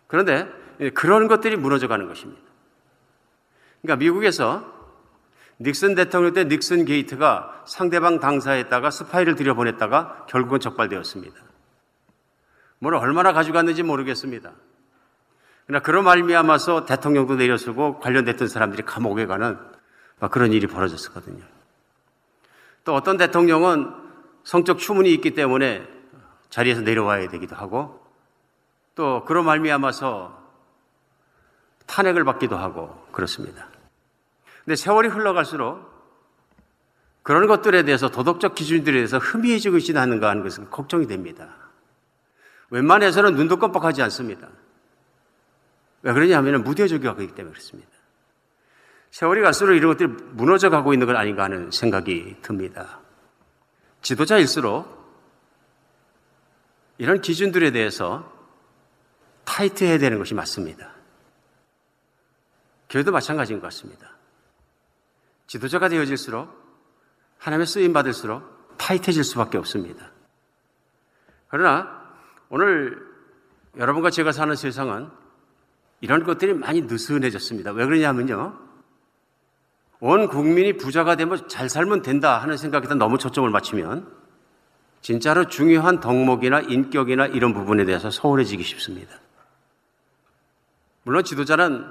[0.07, 0.49] 그런데
[0.95, 2.43] 그런 것들이 무너져 가는 것입니다.
[3.83, 4.76] 그러니까 미국에서
[5.61, 11.35] 닉슨 대통령 때 닉슨 게이트가 상대방 당사에다가 스파이를 들여보냈다가 결국은 적발되었습니다.
[12.79, 14.53] 뭘 얼마나 가져갔는지 모르겠습니다.
[15.67, 19.59] 그러나 그런 말미암아서 대통령도 내려서고 관련됐던 사람들이 감옥에 가는
[20.31, 21.43] 그런 일이 벌어졌었거든요.
[22.85, 23.93] 또 어떤 대통령은
[24.45, 25.87] 성적 추문이 있기 때문에
[26.51, 28.07] 자리에서 내려와야 되기도 하고
[28.95, 30.47] 또 그런 말미암아서
[31.87, 33.69] 탄핵을 받기도 하고 그렇습니다.
[34.67, 35.95] 근데 세월이 흘러갈수록
[37.23, 41.55] 그런 것들에 대해서 도덕적 기준들에 대해서 흠이해지고 있지는 않는가 하는 것은 걱정이 됩니다.
[42.71, 44.49] 웬만해서는 눈도 깜빡하지 않습니다.
[46.03, 47.91] 왜 그러냐 하면 무대적이기 때문에 그렇습니다.
[49.13, 53.01] 세월이 갈수록 이런 것들이 무너져 가고 있는 건 아닌가 하는 생각이 듭니다.
[54.03, 54.97] 지도자일수록
[56.99, 58.33] 이런 기준들에 대해서
[59.45, 60.93] 타이트해야 되는 것이 맞습니다.
[62.91, 64.16] 교회도 마찬가지인 것 같습니다.
[65.47, 66.49] 지도자가 되어질수록
[67.39, 70.11] 하나님의 쓰임 받을수록 타이트해질 수밖에 없습니다.
[71.49, 72.03] 그러나
[72.49, 73.05] 오늘
[73.77, 75.09] 여러분과 제가 사는 세상은
[76.01, 77.73] 이런 것들이 많이 느슨해졌습니다.
[77.73, 78.59] 왜 그러냐면요.
[80.01, 84.13] 온 국민이 부자가 되면 잘 살면 된다 하는 생각에다 너무 초점을 맞추면
[85.01, 89.19] 진짜로 중요한 덕목이나 인격이나 이런 부분에 대해서 소홀해지기 쉽습니다.
[91.05, 91.87] 물론 지도자는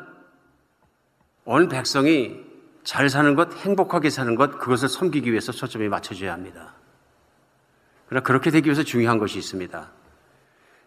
[1.46, 2.45] 온 백성이
[2.86, 6.76] 잘 사는 것, 행복하게 사는 것, 그것을 섬기기 위해서 초점이 맞춰져야 합니다.
[8.08, 9.92] 그러나 그렇게 되기 위해서 중요한 것이 있습니다.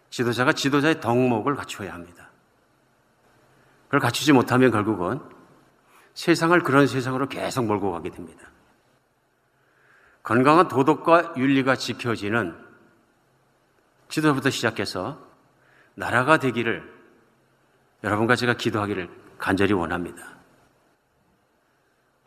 [0.09, 2.29] 지도자가 지도자의 덕목을 갖추어야 합니다.
[3.85, 5.19] 그걸 갖추지 못하면 결국은
[6.13, 8.49] 세상을 그런 세상으로 계속 몰고 가게 됩니다.
[10.23, 12.55] 건강한 도덕과 윤리가 지켜지는
[14.07, 15.19] 지도부터 시작해서
[15.95, 16.81] 나라가 되기를
[18.05, 20.38] 여러분과 제가 기도하기를 간절히 원합니다.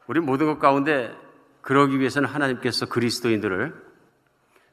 [0.07, 1.17] 우리 모든 것 가운데
[1.63, 3.75] 그러기 위해서는 하나님께서 그리스도인들을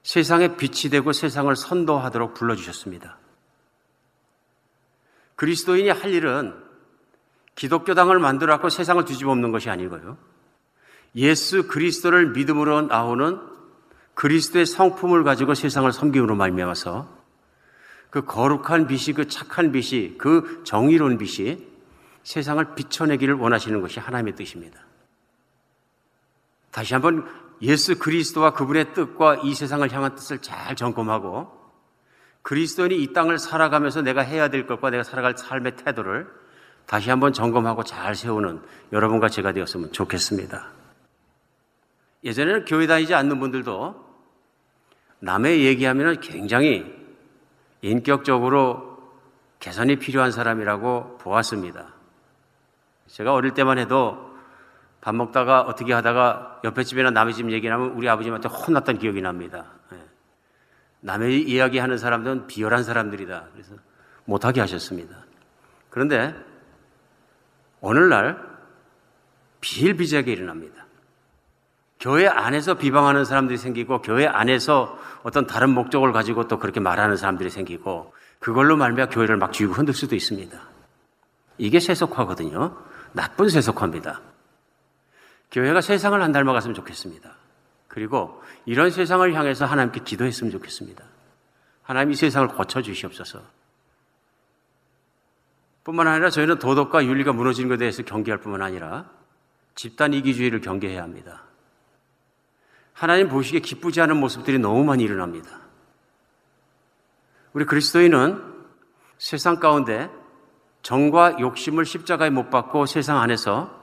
[0.04, 3.18] 세상의 빛이 되고 세상을 선도하도록 불러주셨습니다.
[5.36, 6.54] 그리스도인이 할 일은
[7.56, 10.18] 기독교당을 만들어갖고 세상을 뒤집어 엎는 것이 아니고요.
[11.16, 13.40] 예수 그리스도를 믿음으로 나오는
[14.16, 17.20] 그리스도의 성품을 가지고 세상을 섬김으로 말미암아서
[18.10, 21.68] 그 거룩한 빛이 그 착한 빛이 그 정의로운 빛이
[22.24, 24.89] 세상을 비춰내기를 원하시는 것이 하나님의 뜻입니다.
[26.72, 27.28] 다시 한번
[27.62, 31.60] 예수 그리스도와 그분의 뜻과 이 세상을 향한 뜻을 잘 점검하고
[32.42, 36.28] 그리스도인이 이 땅을 살아가면서 내가 해야 될 것과 내가 살아갈 삶의 태도를
[36.86, 38.62] 다시 한번 점검하고 잘 세우는
[38.92, 40.70] 여러분과 제가 되었으면 좋겠습니다.
[42.24, 44.10] 예전에는 교회 다니지 않는 분들도
[45.20, 46.86] 남의 얘기하면 굉장히
[47.82, 48.98] 인격적으로
[49.60, 51.94] 개선이 필요한 사람이라고 보았습니다.
[53.08, 54.29] 제가 어릴 때만 해도
[55.10, 59.66] 밥 먹다가 어떻게 하다가 옆에 집이나 남의 집 얘기하면 우리 아버님한테 혼났던 기억이 납니다.
[59.92, 59.98] 예.
[61.00, 63.48] 남의 이야기하는 사람들은 비열한 사람들이다.
[63.52, 63.74] 그래서
[64.26, 65.16] 못하게 하셨습니다.
[65.90, 66.36] 그런데
[67.82, 68.40] 오늘날
[69.62, 70.86] 비일비재하게 일어납니다.
[72.00, 77.50] 교회 안에서 비방하는 사람들이 생기고 교회 안에서 어떤 다른 목적을 가지고 또 그렇게 말하는 사람들이
[77.50, 80.56] 생기고 그걸로 말미암아 교회를 막 쥐고 흔들 수도 있습니다.
[81.58, 82.78] 이게 세속화거든요.
[83.14, 84.29] 나쁜 세속화입니다.
[85.52, 87.36] 교회가 세상을 안 닮아갔으면 좋겠습니다.
[87.88, 91.04] 그리고 이런 세상을 향해서 하나님께 기도했으면 좋겠습니다.
[91.82, 93.42] 하나님 이 세상을 고쳐 주시옵소서.
[95.84, 99.10] 뿐만 아니라 저희는 도덕과 윤리가 무너지는 것에 대해서 경계할 뿐만 아니라
[99.74, 101.44] 집단 이기주의를 경계해야 합니다.
[102.94, 105.62] 하나님 보시기에 기쁘지 않은 모습들이 너무 많이 일어납니다.
[107.54, 108.44] 우리 그리스도인은
[109.18, 110.12] 세상 가운데
[110.84, 113.79] 정과 욕심을 십자가에 못 박고 세상 안에서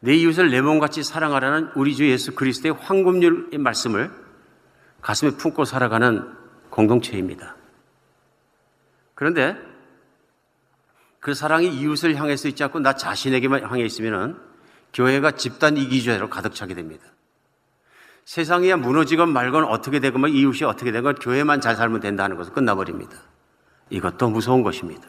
[0.00, 4.10] 내 이웃을 내 몸같이 사랑하라는 우리 주 예수 그리스도의 황금률의 말씀을
[5.02, 6.26] 가슴에 품고 살아가는
[6.70, 7.56] 공동체입니다.
[9.14, 9.56] 그런데
[11.20, 14.40] 그 사랑이 이웃을 향해서 있지 않고 나 자신에게만 향해 있으면
[14.94, 17.04] 교회가 집단 이기주의로 가득 차게 됩니다.
[18.24, 23.16] 세상이 무너지건 말건 어떻게 되건 이웃이 어떻게 되건 교회만 잘 살면 된다는 것은 끝나버립니다.
[23.90, 25.08] 이것도 무서운 것입니다.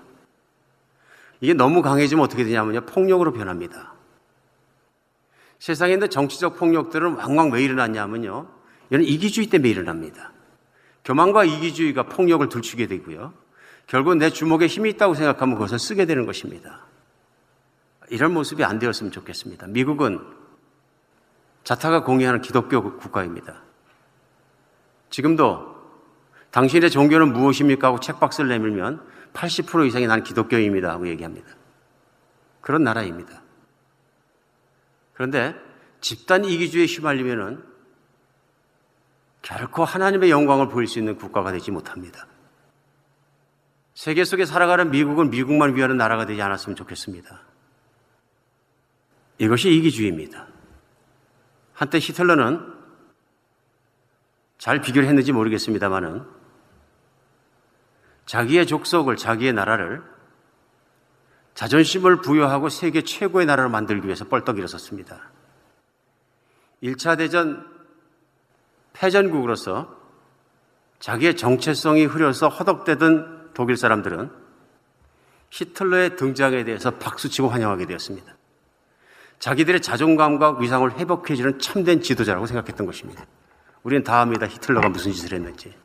[1.39, 2.82] 이게 너무 강해지면 어떻게 되냐면요.
[2.82, 3.94] 폭력으로 변합니다.
[5.62, 8.47] 세상에 있는 정치적 폭력들은 왕왕 왜 일어났냐면요.
[8.89, 10.32] 이런 이기주의 때문에 일어납니다.
[11.05, 13.32] 교만과 이기주의가 폭력을 들추게 되고요.
[13.86, 16.88] 결국 내 주먹에 힘이 있다고 생각하면 그것을 쓰게 되는 것입니다.
[18.09, 19.68] 이런 모습이 안 되었으면 좋겠습니다.
[19.68, 20.20] 미국은
[21.64, 23.62] 자타가 공유하는 기독교 국가입니다.
[25.12, 25.76] 지금도
[26.49, 27.89] 당신의 종교는 무엇입니까?
[27.89, 28.99] 하고 책박스를 내밀면
[29.34, 30.89] 80% 이상이 난 기독교입니다.
[30.89, 31.47] 하고 얘기합니다.
[32.62, 33.41] 그런 나라입니다.
[35.14, 35.55] 그런데
[35.99, 37.64] 집단 이기주의에 휘말리면은
[39.41, 42.28] 결코 하나님의 영광을 보일 수 있는 국가가 되지 못합니다.
[43.93, 47.41] 세계 속에 살아가는 미국은 미국만 위하는 나라가 되지 않았으면 좋겠습니다.
[49.39, 50.47] 이것이 이기주의입니다.
[51.74, 52.74] 한때 히틀러는
[54.57, 56.24] 잘 비교를 했는지 모르겠습니다만은
[58.28, 60.03] 자기의 족속을, 자기의 나라를
[61.54, 65.32] 자존심을 부여하고 세계 최고의 나라를 만들기 위해서 뻘떡 일어섰습니다.
[66.82, 67.66] 1차 대전
[68.93, 69.97] 패전국으로서
[70.99, 74.32] 자기의 정체성이 흐려서 허덕대던 독일 사람들은
[75.49, 78.36] 히틀러의 등장에 대해서 박수치고 환영하게 되었습니다.
[79.39, 83.26] 자기들의 자존감과 위상을 회복해주는 참된 지도자라고 생각했던 것입니다.
[83.84, 84.47] 우리는 다 압니다.
[84.47, 85.76] 히틀러가 무슨 짓을 했는지.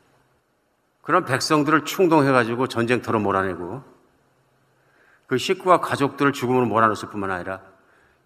[1.01, 3.96] 그런 백성들을 충동해가지고 전쟁터로 몰아내고
[5.27, 7.61] 그 식구와 가족들을 죽음으로 몰아넣었을 뿐만 아니라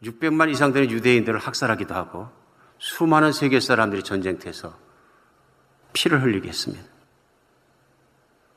[0.03, 2.29] 600만 이상 되는 유대인들을 학살하기도 하고
[2.77, 4.75] 수많은 세계 사람들이 전쟁터에서
[5.93, 6.83] 피를 흘리게 했습니다.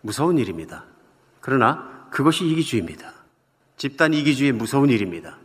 [0.03, 0.84] 무서운 일입니다.
[1.40, 3.12] 그러나 그것이 이기주의입니다.
[3.76, 5.38] 집단 이기주의 무서운 일입니다.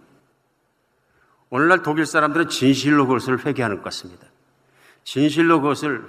[1.50, 4.28] 오늘날 독일 사람들은 진실로 그것을 회개하는 것 같습니다.
[5.04, 6.08] 진실로 그것을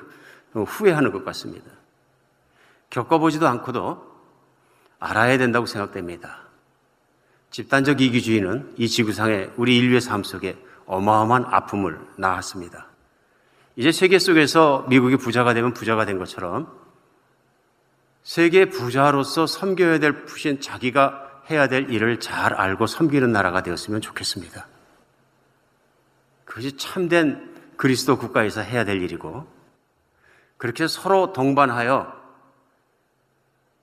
[0.52, 1.70] 후회하는 것 같습니다.
[2.90, 4.10] 겪어보지도 않고도
[4.98, 6.39] 알아야 된다고 생각됩니다.
[7.50, 12.88] 집단적 이기주의는 이 지구상의 우리 인류의 삶 속에 어마어마한 아픔을 낳았습니다.
[13.76, 16.68] 이제 세계 속에서 미국이 부자가 되면 부자가 된 것처럼
[18.22, 24.66] 세계 부자로서 섬겨야 될 푸신 자기가 해야 될 일을 잘 알고 섬기는 나라가 되었으면 좋겠습니다.
[26.44, 29.46] 그것이 참된 그리스도 국가에서 해야 될 일이고
[30.56, 32.19] 그렇게 서로 동반하여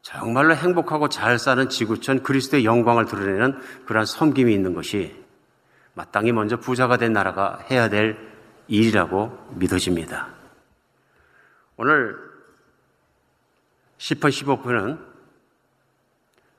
[0.08, 5.14] 정말로 행복하고 잘 사는 지구촌 그리스도의 영광을 드러내는 그러한 섬김이 있는 것이
[5.96, 8.18] 마땅히 먼저 부자가 된 나라가 해야 될
[8.70, 10.30] 일이라고 믿어집니다.
[11.76, 12.16] 오늘
[13.98, 14.98] 10분 15분은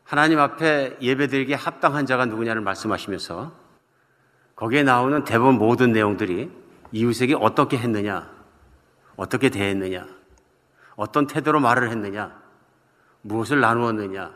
[0.04, 3.50] 하나님 앞에 예배드리기에 합당한 자가 누구냐를 말씀하시면서
[4.56, 6.50] 거기에 나오는 대부분 모든 내용들이
[6.92, 8.30] 이웃에게 어떻게 했느냐,
[9.16, 10.06] 어떻게 대했느냐,
[10.96, 12.47] 어떤 태도로 말을 했느냐,
[13.22, 14.32] 무엇을 나누었느냐,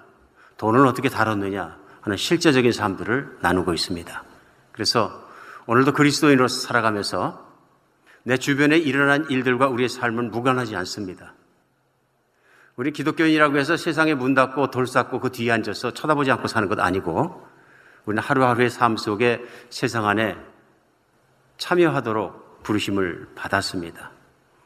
[0.57, 4.25] 돈을 어떻게 다뤘느냐 하는 실제적인 삶들을 나누고 있습니다.
[4.73, 5.23] 그래서
[5.67, 7.53] 오늘도 그리스도인으로 살아가면서
[8.25, 11.35] 내 주변에 일어난 일들과 우리의 삶은 무관하지 않습니다.
[12.77, 16.81] 우리 기독교인이라고 해서 세상에 문 닫고 돌 쌓고 그 뒤에 앉아서 쳐다보지 않고 사는 것
[16.81, 17.47] 아니고
[18.07, 20.37] 우리는 하루하루의 삶 속에 세상 안에
[21.59, 24.11] 참여하도록 부르심을 받았습니다.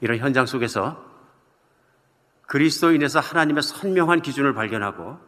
[0.01, 1.05] 이런 현장 속에서
[2.47, 5.19] 그리스도인에서 하나님의 선명한 기준을 발견하고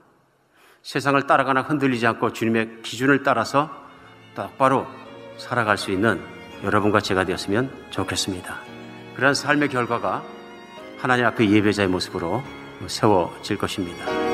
[0.82, 3.70] 세상을 따라가나 흔들리지 않고 주님의 기준을 따라서
[4.34, 4.86] 똑바로
[5.36, 6.20] 살아갈 수 있는
[6.62, 8.58] 여러분과 제가 되었으면 좋겠습니다.
[9.16, 10.22] 그러한 삶의 결과가
[10.98, 12.42] 하나님 앞에 예배자의 모습으로
[12.86, 14.27] 세워질 것입니다.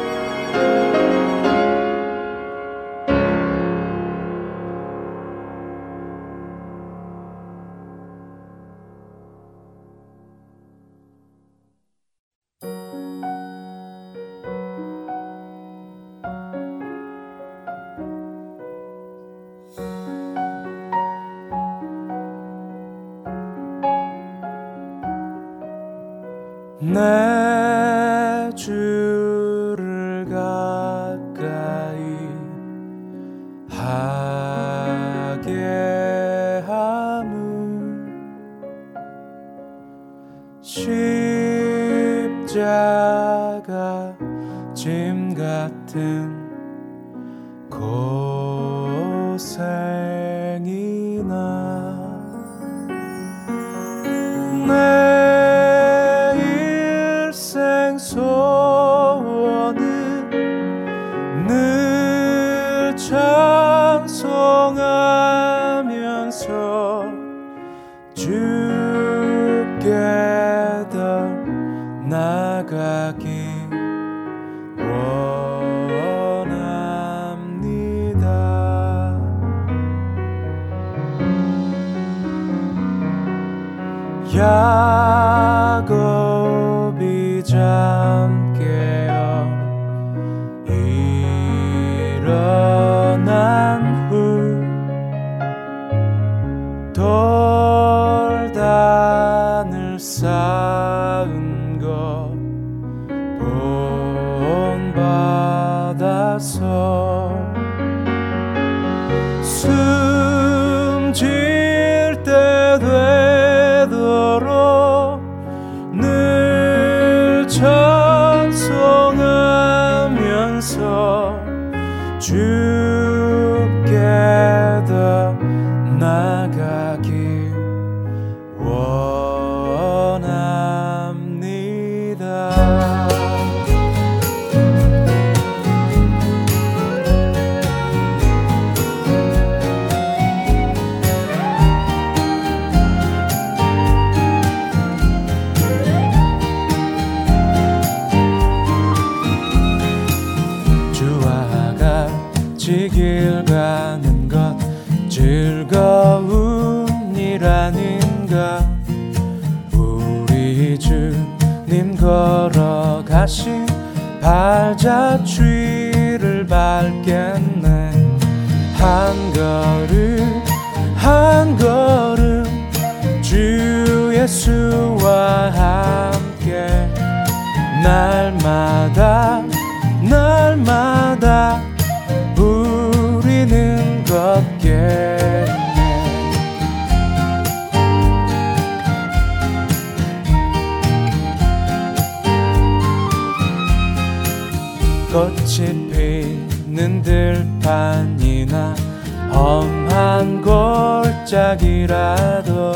[201.84, 202.72] 아니라도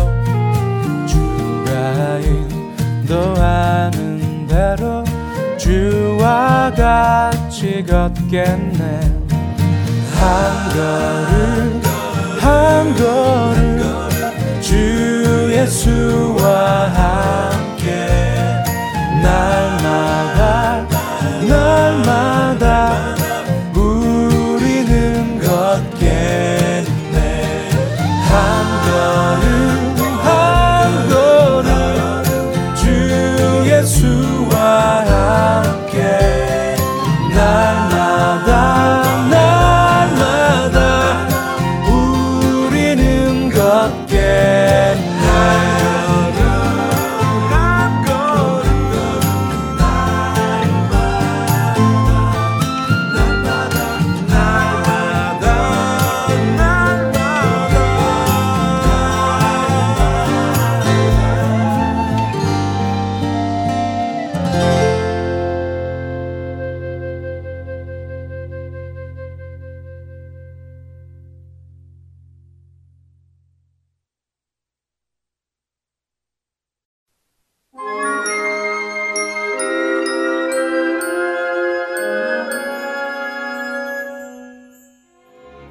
[1.07, 2.35] 주라인도
[3.43, 5.03] 아는 대로
[5.57, 9.01] 주와 같이 걷겠네.
[10.15, 11.83] 한 걸음
[12.41, 17.48] 한 걸음 주 예수와 함께.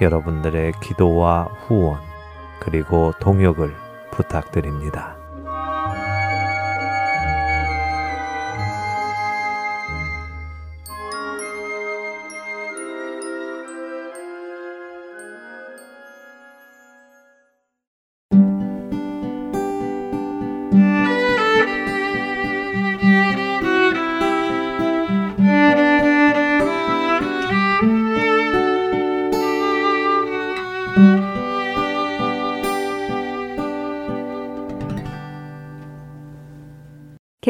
[0.00, 2.00] 여러분들의 기도와 후원
[2.60, 3.74] 그리고 동역을
[4.10, 5.13] 부탁드립니다.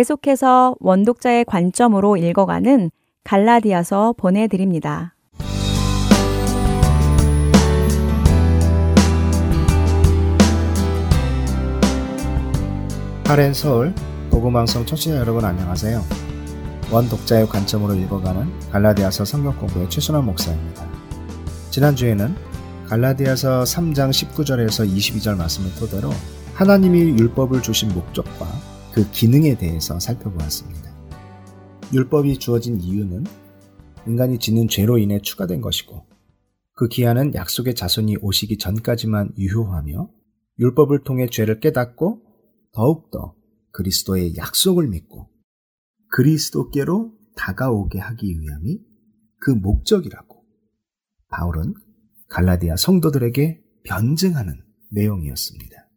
[0.05, 2.91] 계속해서 원독자의 관점으로 읽어가는
[3.25, 5.15] 갈라디아서 보내드립니다.
[13.27, 13.95] 하렌 서울
[14.31, 16.03] 복음방송 청취자 여러분 안녕하세요.
[16.93, 20.87] 원독자의 관점으로 읽어가는 갈라디아서 성경 공부의 최순환 목사입니다.
[21.71, 22.35] 지난주에는
[22.89, 26.11] 갈라디아서 3장 19절에서 22절 말씀을 토대로
[26.53, 30.95] 하나님이 율법을 주신 목적과 그 기능에 대해서 살펴보았습니다.
[31.93, 33.25] 율법이 주어진 이유는
[34.07, 36.07] 인간이 짓는 죄로 인해 추가된 것이고
[36.75, 40.09] 그 기한은 약속의 자손이 오시기 전까지만 유효하며
[40.61, 42.23] 율법을 통해 죄를 깨닫고
[42.73, 43.35] 더욱더
[43.73, 45.29] 그리스도의 약속을 믿고
[46.13, 48.79] 그리스도께로 다가오게 하기 위함이
[49.41, 50.45] 그 목적이라고
[51.31, 51.75] 바울은
[52.29, 55.89] 갈라디아 성도들에게 변증하는 내용이었습니다.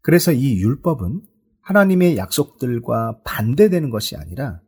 [0.00, 1.35] 그래서 이 율법은
[1.66, 4.60] 하나님의 약속들과 반대되는 것이 아니라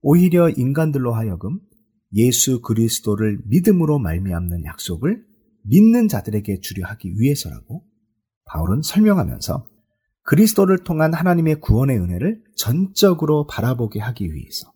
[0.00, 1.60] 오히려 인간들로 하여금
[2.12, 5.24] 예수 그리스도를 믿음으로 말미암는 약속을
[5.62, 7.84] 믿는 자들에게 주려 하기 위해서라고
[8.46, 9.66] 바울은 설명하면서
[10.24, 14.72] 그리스도를 통한 하나님의 구원의 은혜를 전적으로 바라보게 하기 위해서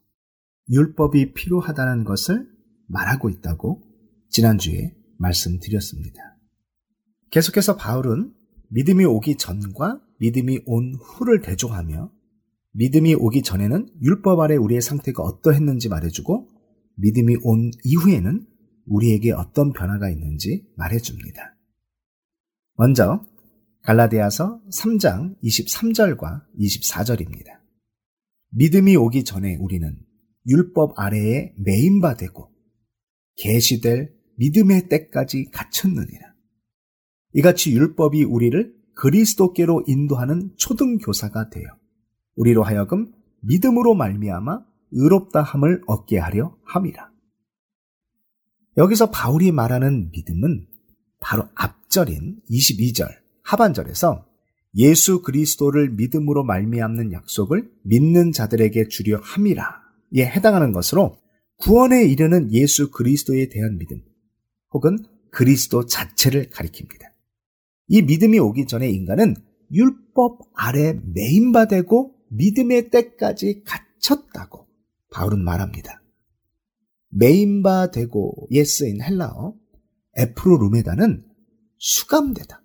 [0.70, 2.48] 율법이 필요하다는 것을
[2.86, 3.82] 말하고 있다고
[4.30, 6.20] 지난주에 말씀드렸습니다.
[7.30, 8.32] 계속해서 바울은
[8.70, 12.12] 믿음이 오기 전과 믿음이 온 후를 대조하며
[12.72, 16.48] 믿음이 오기 전에는 율법 아래 우리의 상태가 어떠했는지 말해주고
[16.96, 18.46] 믿음이 온 이후에는
[18.86, 21.56] 우리에게 어떤 변화가 있는지 말해줍니다.
[22.74, 23.24] 먼저
[23.82, 27.58] 갈라디아서 3장 23절과 24절입니다.
[28.50, 29.98] 믿음이 오기 전에 우리는
[30.46, 32.50] 율법 아래에 매인바 되고
[33.36, 36.27] 계시될 믿음의 때까지 갇혔느니라.
[37.34, 41.68] 이같이 율법이 우리를 그리스도께로 인도하는 초등교사가 되어
[42.36, 44.60] 우리로 하여금 믿음으로 말미암아
[44.90, 47.10] 의롭다 함을 얻게 하려 함이라.
[48.76, 50.66] 여기서 바울이 말하는 믿음은
[51.20, 53.08] 바로 앞절인 22절
[53.42, 54.26] 하반절에서
[54.76, 61.18] 예수 그리스도를 믿음으로 말미암는 약속을 믿는 자들에게 주려 함이라에 해당하는 것으로
[61.56, 64.00] 구원에 이르는 예수 그리스도에 대한 믿음
[64.70, 64.98] 혹은
[65.30, 67.17] 그리스도 자체를 가리킵니다.
[67.89, 69.34] 이 믿음이 오기 전에 인간은
[69.72, 74.66] 율법 아래 매인바되고 믿음의 때까지 갇혔다고
[75.11, 76.03] 바울은 말합니다.
[77.11, 79.55] 매인바되고에 쓰인 헬라어
[80.16, 81.24] 에프로 루메다는
[81.78, 82.62] 수감되다,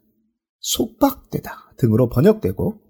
[0.59, 2.81] 속박되다 등으로 번역되고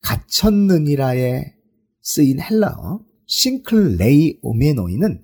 [0.00, 1.54] 갇혔느니라에
[2.00, 5.22] 쓰인 헬라어 싱클레이 오메노이는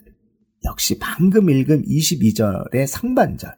[0.65, 3.57] 역시 방금 읽은 22절의 상반절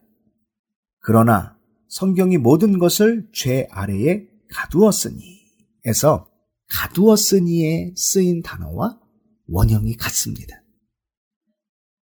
[1.00, 1.53] 그러나
[1.88, 5.40] 성경이 모든 것을 죄 아래에 가두었으니
[5.86, 6.30] 에서
[6.68, 9.00] 가두었으니에 쓰인 단어와
[9.46, 10.62] 원형이 같습니다.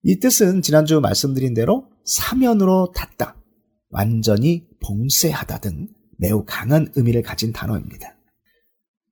[0.03, 3.41] 이 뜻은 지난주 말씀드린 대로 사면으로 닫다,
[3.89, 8.17] 완전히 봉쇄하다 등 매우 강한 의미를 가진 단어입니다.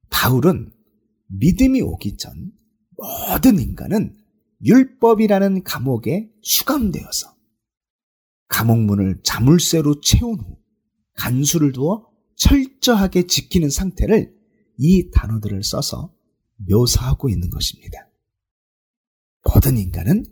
[0.09, 0.71] 바울은
[1.27, 2.51] 믿음이 오기 전
[2.97, 4.17] 모든 인간은
[4.63, 7.36] 율법이라는 감옥에 수감되어서
[8.47, 10.57] 감옥문을 자물쇠로 채운 후
[11.15, 14.33] 간수를 두어 철저하게 지키는 상태를
[14.77, 16.13] 이 단어들을 써서
[16.69, 18.09] 묘사하고 있는 것입니다.
[19.43, 20.25] 모든 인간은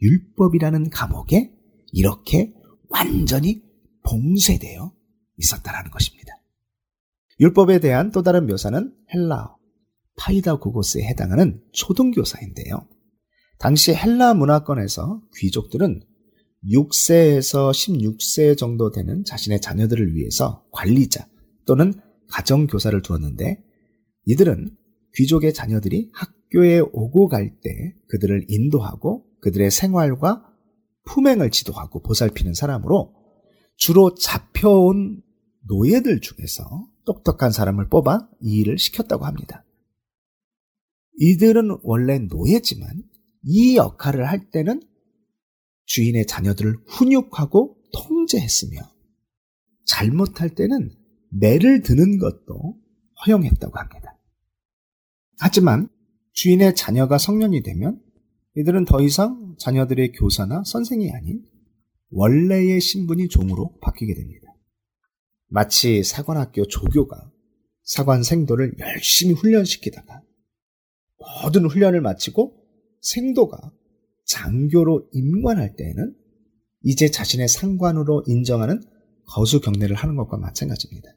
[0.00, 1.52] 율법이라는 감옥에
[1.92, 2.54] 이렇게
[2.88, 3.62] 완전히
[4.04, 4.92] 봉쇄되어
[5.36, 6.32] 있었다라는 것입니다.
[7.40, 9.58] 율법에 대한 또 다른 묘사는 헬라어
[10.16, 12.88] 파이다 고고스에 해당하는 초등교사인데요.
[13.58, 16.02] 당시 헬라 문화권에서 귀족들은
[16.64, 21.28] 6세에서 16세 정도 되는 자신의 자녀들을 위해서 관리자
[21.66, 21.92] 또는
[22.28, 23.62] 가정교사를 두었는데
[24.26, 24.76] 이들은
[25.14, 30.44] 귀족의 자녀들이 학교에 오고 갈 때 그들을 인도하고 그들의 생활과
[31.04, 33.14] 품행을 지도하고 보살피는 사람으로
[33.76, 35.22] 주로 잡혀온
[35.68, 39.64] 노예들 중에서 똑똑한 사람을 뽑아 이 일을 시켰다고 합니다.
[41.18, 43.02] 이들은 원래 노예지만
[43.44, 44.82] 이 역할을 할 때는
[45.88, 48.80] 주인의 자녀들을 훈육하고 통제했으며
[49.84, 50.94] 잘못할 때는
[51.30, 52.78] 매를 드는 것도
[53.26, 54.18] 허용했다고 합니다.
[55.38, 55.88] 하지만
[56.32, 58.00] 주인의 자녀가 성년이 되면
[58.56, 61.42] 이들은 더 이상 자녀들의 교사나 선생이 아닌
[62.10, 64.54] 원래의 신분이 종으로 바뀌게 됩니다.
[65.48, 67.32] 마치 사관학교 조교가
[67.82, 70.22] 사관 생도를 열심히 훈련시키다가
[71.42, 72.54] 모든 훈련을 마치고
[73.00, 73.72] 생도가
[74.28, 76.14] 장교로 임관할 때에는
[76.82, 78.80] 이제 자신의 상관으로 인정하는
[79.26, 81.10] 거수 경례를 하는 것과 마찬가지입니다.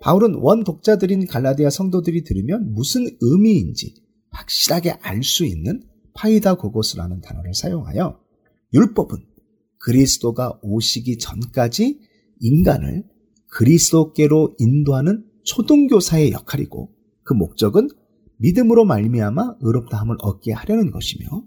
[0.00, 3.94] 바울은 원 독자들인 갈라디아 성도들이 들으면 무슨 의미인지
[4.30, 5.82] 확실하게 알 수 있는
[6.14, 8.20] 파이다 고고스라는 단어를 사용하여
[8.74, 9.18] 율법은
[9.78, 12.00] 그리스도가 오시기 전까지
[12.40, 13.04] 인간을
[13.48, 16.92] 그리스도께로 인도하는 초등교사의 역할이고
[17.22, 17.88] 그 목적은
[18.38, 21.46] 믿음으로 말미암아 의롭다함을 얻게 하려는 것이며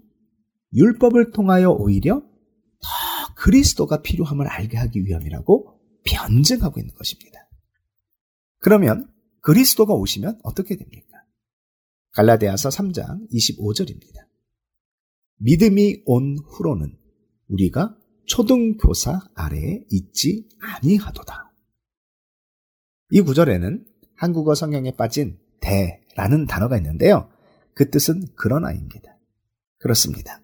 [0.74, 7.48] 율법을 통하여 오히려 더 그리스도가 필요함을 알게 하기 위함이라고 변증하고 있는 것입니다.
[8.58, 9.10] 그러면
[9.40, 11.18] 그리스도가 오시면 어떻게 됩니까?
[12.12, 14.26] 갈라디아서 3장 25절입니다.
[15.36, 16.98] 믿음이 온 후로는
[17.48, 17.96] 우리가
[18.26, 21.52] 초등교사 아래에 있지 아니하도다.
[23.10, 27.30] 이 구절에는 한국어 성경에 빠진 대라는 단어가 있는데요.
[27.74, 29.16] 그 뜻은 그러나입니다.
[29.78, 30.42] 그렇습니다.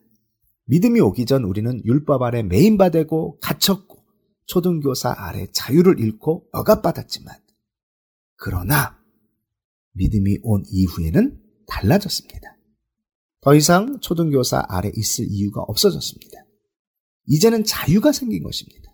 [0.67, 4.05] 믿음이 오기 전 우리는 율법 아래 매인바되고 갇혔고
[4.47, 7.35] 초등교사 아래 자유를 잃고 억압받았지만
[8.37, 8.99] 그러나
[9.93, 12.57] 믿음이 온 이후에는 달라졌습니다.
[13.41, 16.45] 더 이상 초등교사 아래 있을 이유가 없어졌습니다.
[17.27, 18.91] 이제는 자유가 생긴 것입니다.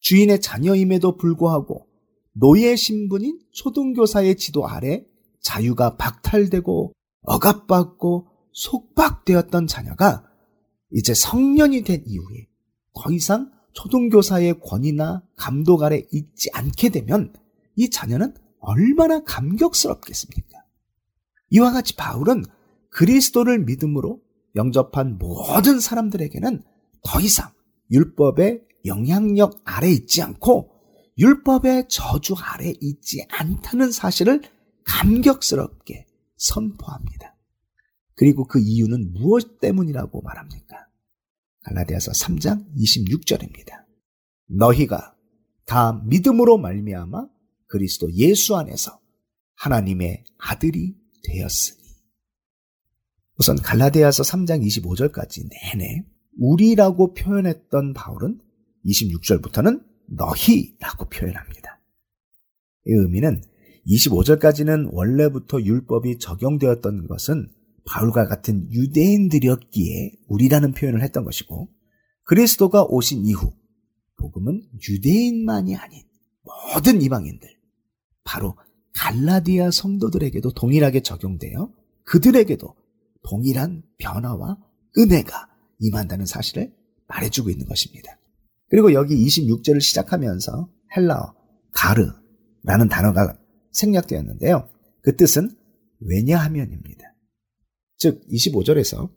[0.00, 1.86] 주인의 자녀임에도 불구하고
[2.32, 5.04] 노예 신분인 초등교사의 지도 아래
[5.40, 6.92] 자유가 박탈되고
[7.22, 10.29] 억압받고 속박되었던 자녀가
[10.92, 12.48] 이제 성년이 된 이후에
[12.94, 17.32] 더 이상 초등교사의 권위나 감독 아래 있지 않게 되면
[17.76, 20.58] 이 자녀는 얼마나 감격스럽겠습니까?
[21.50, 22.44] 이와 같이 바울은
[22.90, 24.20] 그리스도를 믿음으로
[24.56, 26.62] 영접한 모든 사람들에게는
[27.04, 27.52] 더 이상
[27.90, 30.70] 율법의 영향력 아래 있지 않고
[31.18, 34.42] 율법의 저주 아래 있지 않다는 사실을
[34.84, 37.36] 감격스럽게 선포합니다.
[38.20, 40.76] 그리고 그 이유는 무엇 때문이라고 말합니까?
[41.62, 43.86] 갈라디아서 3장 26절입니다.
[44.46, 45.16] 너희가
[45.64, 47.28] 다 믿음으로 말미암아
[47.66, 49.00] 그리스도 예수 안에서
[49.54, 50.94] 하나님의 아들이
[51.24, 51.80] 되었으니.
[53.38, 56.04] 우선 갈라디아서 3장 25절까지 내내
[56.38, 58.38] 우리라고 표현했던 바울은
[58.84, 61.80] 26절부터는 너희라고 표현합니다.
[62.86, 63.42] 이 의미는
[63.86, 67.50] 25절까지는 원래부터 율법이 적용되었던 것은
[67.86, 71.68] 바울과 같은 유대인들이었기에 우리라는 표현을 했던 것이고
[72.24, 73.52] 그리스도가 오신 이후
[74.16, 76.02] 복음은 유대인만이 아닌
[76.74, 77.48] 모든 이방인들
[78.24, 78.56] 바로
[78.94, 81.72] 갈라디아 성도들에게도 동일하게 적용되어
[82.04, 82.74] 그들에게도
[83.22, 84.58] 동일한 변화와
[84.98, 86.72] 은혜가 임한다는 사실을
[87.08, 88.18] 말해주고 있는 것입니다.
[88.68, 91.34] 그리고 여기 26절을 시작하면서 헬라어
[91.72, 93.36] 가르라는 단어가
[93.72, 94.68] 생략되었는데요.
[95.02, 95.50] 그 뜻은
[96.00, 97.09] 왜냐하면입니다.
[98.00, 99.10] 즉 25절에서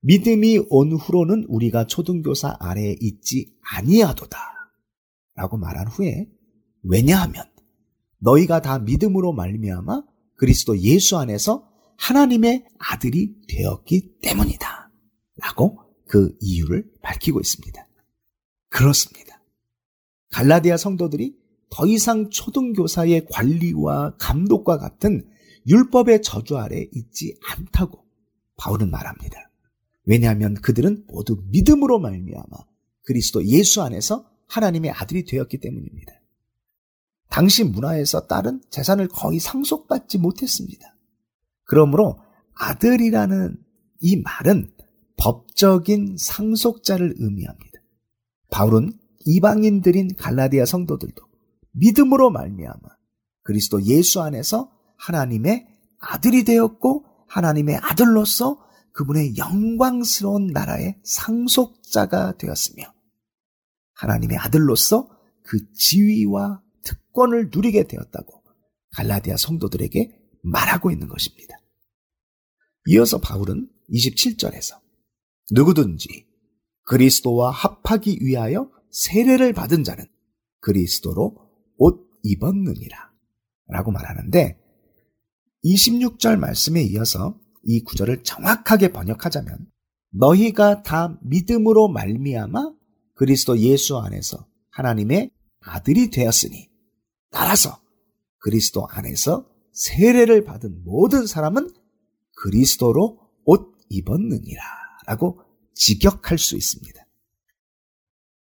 [0.00, 4.38] 믿음이 온 후로는 우리가 초등교사 아래에 있지 아니하도다
[5.36, 6.28] 라고 말한 후에
[6.82, 7.44] 왜냐하면
[8.18, 10.02] 너희가 다 믿음으로 말미암아
[10.34, 14.90] 그리스도 예수 안에서 하나님의 아들이 되었기 때문이다
[15.36, 17.88] 라고 그 이유를 밝히고 있습니다.
[18.70, 19.40] 그렇습니다.
[20.32, 21.36] 갈라디아 성도들이
[21.70, 25.28] 더 이상 초등교사의 관리와 감독과 같은
[25.68, 28.05] 율법의 저주 아래 있지 않다고
[28.56, 29.50] 바울은 말합니다.
[30.04, 32.56] 왜냐하면 그들은 모두 믿음으로 말미암아
[33.02, 36.12] 그리스도 예수 안에서 하나님의 아들이 되었기 때문입니다.
[37.28, 40.96] 당시 문화에서 딸은 재산을 거의 상속받지 못했습니다.
[41.64, 42.18] 그러므로
[42.54, 43.56] 아들이라는
[44.00, 44.72] 이 말은
[45.16, 47.80] 법적인 상속자를 의미합니다.
[48.50, 48.92] 바울은
[49.24, 51.22] 이방인들인 갈라디아 성도들도
[51.72, 52.88] 믿음으로 말미암아
[53.42, 55.66] 그리스도 예수 안에서 하나님의
[55.98, 62.84] 아들이 되었고 하나님의 아들로서 그분의 영광스러운 나라의 상속자가 되었으며
[63.94, 65.08] 하나님의 아들로서
[65.42, 68.42] 그 지위와 특권을 누리게 되었다고
[68.92, 71.56] 갈라디아 성도들에게 말하고 있는 것입니다.
[72.86, 74.80] 이어서 바울은 27절에서
[75.52, 76.26] 누구든지
[76.84, 80.06] 그리스도와 합하기 위하여 세례를 받은 자는
[80.60, 81.36] 그리스도로
[81.76, 83.12] 옷 입었느니라
[83.68, 84.58] 라고 말하는데
[85.66, 89.66] 26절 말씀에 이어서 이 구절을 정확하게 번역하자면
[90.12, 92.72] 너희가 다 믿음으로 말미암아
[93.14, 96.68] 그리스도 예수 안에서 하나님의 아들이 되었으니
[97.30, 97.80] 따라서
[98.38, 101.68] 그리스도 안에서 세례를 받은 모든 사람은
[102.36, 104.62] 그리스도로 옷 입었느니라
[105.06, 105.40] 라고
[105.74, 107.06] 직역할 수 있습니다.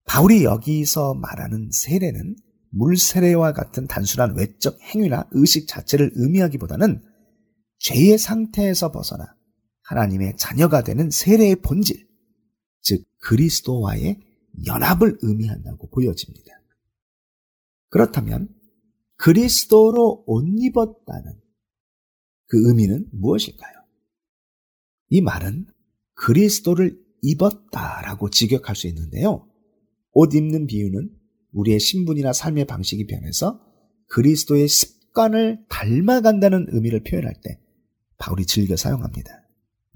[0.06, 2.36] 바울이 여기서 말하는 세례는
[2.70, 7.02] 물세례와 같은 단순한 외적 행위나 의식 자체를 의미하기보다는
[7.80, 9.36] 죄의 상태에서 벗어나
[9.82, 12.08] 하나님의 자녀가 되는 세례의 본질,
[12.82, 14.20] 즉 그리스도와의
[14.66, 16.52] 연합을 의미한다고 보여집니다.
[17.88, 18.48] 그렇다면
[19.16, 21.40] 그리스도로 옷 입었다는
[22.46, 23.74] 그 의미는 무엇일까요?
[25.08, 25.66] 이 말은
[26.14, 29.48] 그리스도를 입었다라고 직역할 수 있는데요.
[30.12, 31.10] 옷 입는 비유는
[31.52, 33.60] 우리의 신분이나 삶의 방식이 변해서
[34.08, 37.58] 그리스도의 습관을 닮아간다는 의미를 표현할 때
[38.20, 39.30] 바울이 즐겨 사용합니다.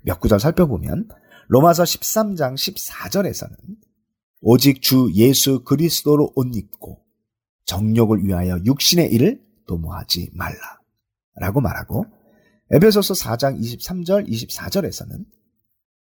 [0.02, 1.08] 몇 구절 살펴보면
[1.48, 3.54] 로마서 13장 14절에서는
[4.40, 7.04] 오직 주 예수 그리스도로 옷 입고
[7.66, 10.58] 정욕을 위하여 육신의 일을 도모하지 말라.
[11.36, 12.06] 라고 말하고
[12.70, 15.24] 에베소서 4장 23절 24절에서는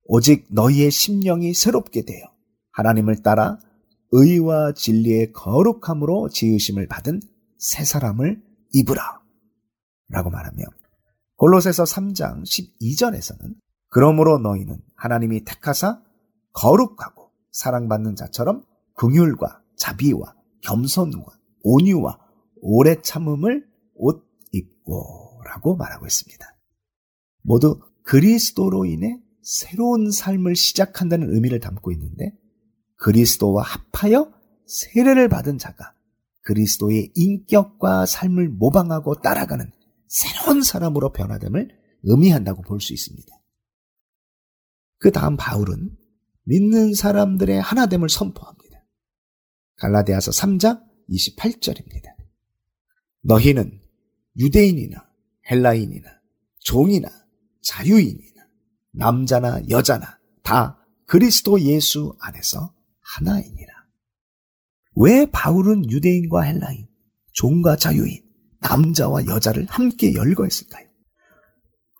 [0.05, 2.25] 오직 너희의 심령이 새롭게 되어
[2.71, 3.59] 하나님을 따라
[4.11, 7.21] 의와 진리의 거룩함으로 지으심을 받은
[7.57, 8.41] 새 사람을
[8.73, 9.21] 입으라.
[10.09, 10.63] 라고 말하며
[11.37, 13.55] 골로새서 3장 12절에서는
[13.89, 16.01] 그러므로 너희는 하나님이 택하사
[16.53, 18.63] 거룩하고 사랑받는 자처럼
[18.95, 21.31] 긍휼과 자비와 겸손과
[21.63, 22.19] 온유와
[22.61, 26.45] 오래 참음을 옷 입고라고 말하고 있습니다.
[27.41, 32.31] 모두 그리스도로 인해 새로운 삶을 시작한다는 의미를 담고 있는데
[32.97, 34.31] 그리스도와 합하여
[34.65, 35.93] 세례를 받은 자가
[36.43, 39.71] 그리스도의 인격과 삶을 모방하고 따라가는
[40.13, 41.69] 새로운 사람으로 변화됨을
[42.03, 43.35] 의미한다고 볼 수 있습니다.
[44.99, 45.97] 그 다음 바울은
[46.43, 48.85] 믿는 사람들의 하나됨을 선포합니다.
[49.77, 52.15] 갈라디아서 3장 28절입니다.
[53.21, 53.81] 너희는
[54.37, 55.09] 유대인이나
[55.49, 56.09] 헬라인이나
[56.59, 57.09] 종이나
[57.63, 58.43] 자유인이나
[58.91, 63.73] 남자나 여자나 다 그리스도 예수 안에서 하나이니라.
[64.95, 66.87] 왜 바울은 유대인과 헬라인,
[67.31, 68.22] 종과 자유인,
[68.63, 70.87] 남자와 여자를 함께 열거했을까요?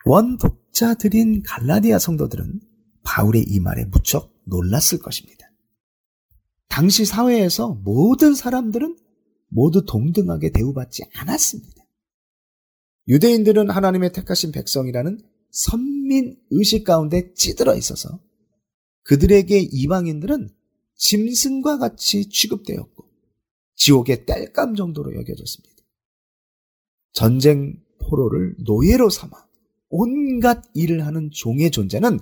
[0.05, 2.61] 원 독자들인 갈라디아 성도들은
[3.03, 5.47] 바울의 이 말에 무척 놀랐을 것입니다.
[6.67, 8.97] 당시 사회에서 모든 사람들은
[9.49, 11.83] 모두 동등하게 대우받지 않았습니다.
[13.07, 15.19] 유대인들은 하나님의 택하신 백성이라는
[15.51, 18.19] 선민 의식 가운데 찌들어 있어서
[19.03, 20.49] 그들에게 이방인들은
[20.95, 23.05] 짐승과 같이 취급되었고
[23.75, 25.72] 지옥의 땔감 정도로 여겨졌습니다.
[27.13, 29.31] 전쟁 포로를 노예로 삼아
[29.89, 32.19] 온갖 일을 하는 종의 존재는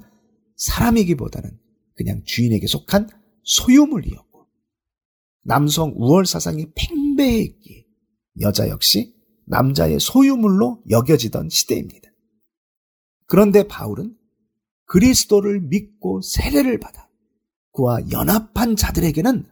[0.57, 1.57] 사람이기보다는
[1.95, 3.09] 그냥 주인에게 속한
[3.43, 4.47] 소유물이었고
[5.43, 7.85] 남성 우월 사상이 팽배했기에
[8.41, 9.15] 여자 역시
[9.45, 12.09] 남자의 소유물로 여겨지던 시대입니다.
[13.25, 14.15] 그런데 바울은
[14.85, 17.09] 그리스도를 믿고 세례를 받아
[17.73, 19.45] 그와 연합한 자들에게는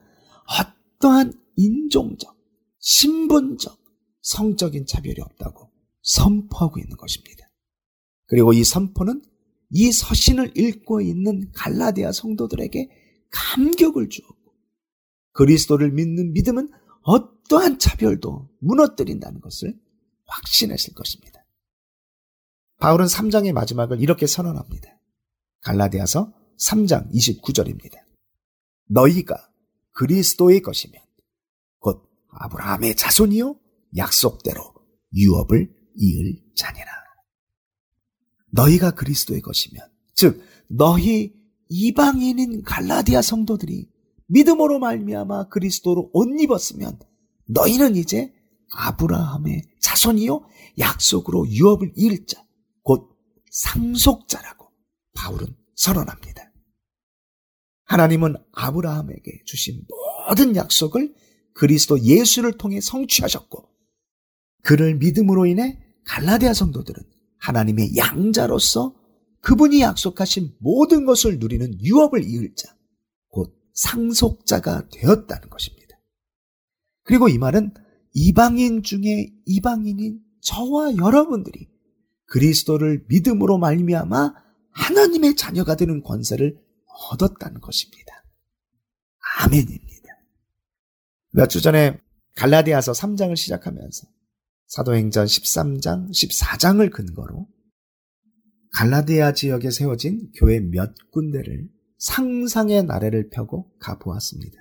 [1.00, 2.36] 어떠한 인종적,
[2.80, 3.79] 신분적,
[4.30, 5.72] 성적인 차별이 없다고
[6.02, 7.50] 선포하고 있는 것입니다.
[8.28, 9.24] 그리고 이 선포는
[9.72, 12.90] 이 서신을 읽고 있는 갈라디아 성도들에게
[13.32, 14.54] 감격을 주었고
[15.32, 16.70] 그리스도를 믿는 믿음은
[17.02, 19.80] 어떠한 차별도 무너뜨린다는 것을
[20.26, 21.44] 확신했을 것입니다.
[22.78, 25.00] 바울은 3장의 마지막을 이렇게 선언합니다.
[25.62, 27.98] 갈라디아서 3장 29절입니다.
[28.90, 29.52] 너희가
[29.92, 31.02] 그리스도의 것이면
[31.80, 33.60] 곧 아브라함의 자손이요
[33.98, 34.74] 약속대로
[35.14, 36.88] 유업을 이을 자니라.
[38.52, 39.84] 너희가 그리스도의 것이면
[40.16, 41.34] 즉 너희
[41.70, 43.88] 이방인인 갈라디아 성도들이
[44.28, 47.00] 믿음으로 말미암아 그리스도로 옷 입었으면
[47.48, 48.34] 너희는 이제
[48.72, 50.46] 아브라함의 자손이요
[50.78, 52.44] 약속으로 유업을 이을 자,
[52.84, 53.10] 곧
[53.52, 54.68] 상속자라고
[55.16, 56.52] 바울은 선언합니다.
[57.86, 59.84] 하나님은 아브라함에게 주신
[60.28, 61.16] 모든 약속을
[61.54, 63.68] 그리스도 예수를 통해 성취하셨고
[64.62, 67.04] 그를 믿음으로 인해 갈라디아 성도들은
[67.38, 68.96] 하나님의 양자로서
[69.42, 72.76] 그분이 약속하신 모든 것을 누리는 유업을 이을 자,
[73.30, 75.98] 곧 상속자가 되었다는 것입니다.
[77.04, 77.74] 그리고 이 말은
[78.14, 81.70] 이방인 중에 이방인인 저와 여러분들이
[82.26, 84.34] 그리스도를 믿음으로 말미암아
[84.72, 86.60] 하나님의 자녀가 되는 권세를
[87.12, 88.26] 얻었다는 것입니다.
[89.40, 89.90] 아멘입니다.
[91.32, 92.00] 몇 주 전에
[92.36, 94.08] 갈라디아서 3장을 시작하면서
[94.70, 97.48] 사도행전 13장, 14장을 근거로
[98.72, 101.68] 갈라디아 지역에 세워진 교회 몇 군데를
[101.98, 104.58] 상상의 나래를 펴고 가보았습니다.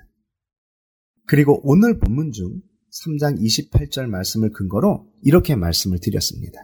[1.27, 2.59] 그리고 오늘 본문 중
[3.05, 6.59] 3장 28절 말씀을 근거로 이렇게 말씀을 드렸습니다.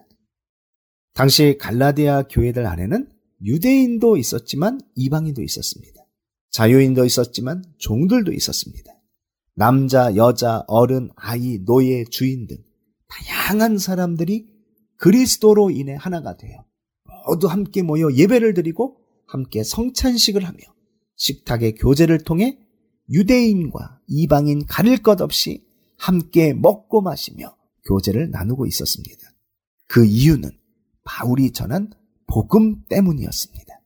[1.14, 3.12] 당시 갈라디아 교회들 안에는
[3.44, 6.02] 유대인도 있었지만 이방인도 있었습니다.
[6.50, 8.92] 자유인도 있었지만 종들도 있었습니다.
[9.54, 12.58] 남자, 여자, 어른, 아이, 노예, 주인 등
[13.08, 14.48] 다양한 사람들이
[14.98, 16.66] 그리스도로 인해 하나가 되어
[17.28, 18.98] 모두 함께 모여 예배를 드리고
[19.28, 20.60] 함께 성찬식을 하며
[21.16, 22.60] 식탁의 교제를 통해
[23.10, 25.66] 유대인과 이방인 가릴 것 없이
[25.98, 29.30] 함께 먹고 마시며 교제를 나누고 있었습니다.
[29.88, 30.50] 그 이유는
[31.04, 31.92] 바울이 전한
[32.28, 33.82] 복음 때문이었습니다.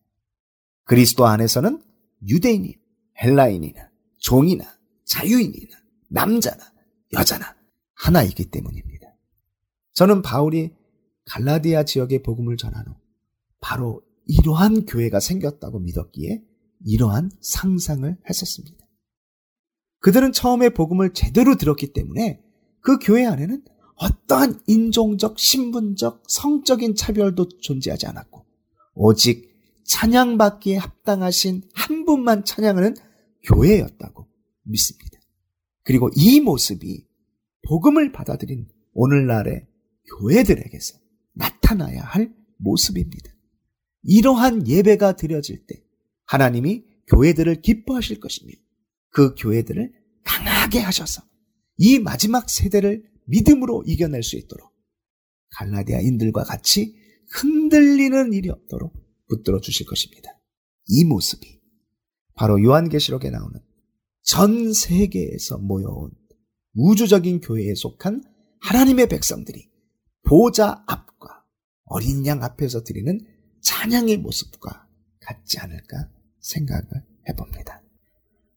[0.85, 1.83] 그리스도 안에서는
[2.27, 2.75] 유대인이
[3.21, 4.65] 헬라인이나 종이나
[5.05, 6.73] 자유인이나 남자나
[7.13, 7.55] 여자나
[7.95, 8.98] 하나이기 때문입니다.
[9.99, 10.71] 저는 바울이
[11.25, 12.95] 갈라디아 지역의 복음을 전한 후
[13.59, 16.41] 바로 이러한 교회가 생겼다고 믿었기에
[16.85, 18.77] 이러한 상상을 했었습니다.
[19.99, 22.41] 그들은 처음에 복음을 제대로 들었기 때문에
[22.79, 23.61] 그 교회 안에는
[23.95, 28.45] 어떠한 인종적, 신분적, 성적인 차별도 존재하지 않았고,
[28.93, 32.95] 오직 찬양받기에 합당하신 한 분만 찬양하는
[33.43, 34.29] 교회였다고
[34.63, 35.19] 믿습니다.
[35.83, 37.05] 그리고 이 모습이
[37.67, 39.68] 복음을 받아들인 오늘날의
[40.17, 40.97] 교회들에게서
[41.33, 43.31] 나타나야 할 모습입니다.
[44.03, 45.83] 이러한 예배가 드려질 때
[46.25, 48.53] 하나님이 교회들을 기뻐하실 것이며
[49.09, 49.91] 그 교회들을
[50.23, 51.23] 강하게 하셔서
[51.77, 54.71] 이 마지막 세대를 믿음으로 이겨낼 수 있도록
[55.51, 56.95] 갈라디아인들과 같이
[57.31, 58.93] 흔들리는 일이 없도록
[59.27, 60.29] 붙들어 주실 것입니다.
[60.87, 61.59] 이 모습이
[62.35, 63.59] 바로 요한계시록에 나오는
[64.23, 66.11] 전 세계에서 모여온
[66.73, 68.23] 우주적인 교회에 속한
[68.61, 69.68] 하나님의 백성들이
[70.29, 71.43] 보좌 앞과
[71.85, 73.19] 어린 양 앞에서 드리는
[73.61, 74.87] 찬양의 모습과
[75.19, 76.07] 같지 않을까
[76.39, 76.83] 생각을
[77.27, 77.81] 해봅니다.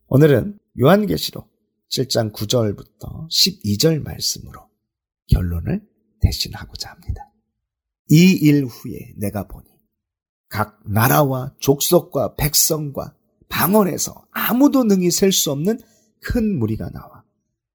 [0.08, 1.50] 오늘은 요한계시록
[1.88, 4.68] 7장 9절부터 12절 말씀으로
[5.28, 5.80] 결론을
[6.20, 7.32] 대신하고자 합니다.
[8.10, 9.66] 이 일 후에 내가 보니
[10.50, 13.14] 각 나라와 족속과 백성과
[13.48, 15.80] 방언에서 아무도 능히 셀 수 없는
[16.20, 17.24] 큰 무리가 나와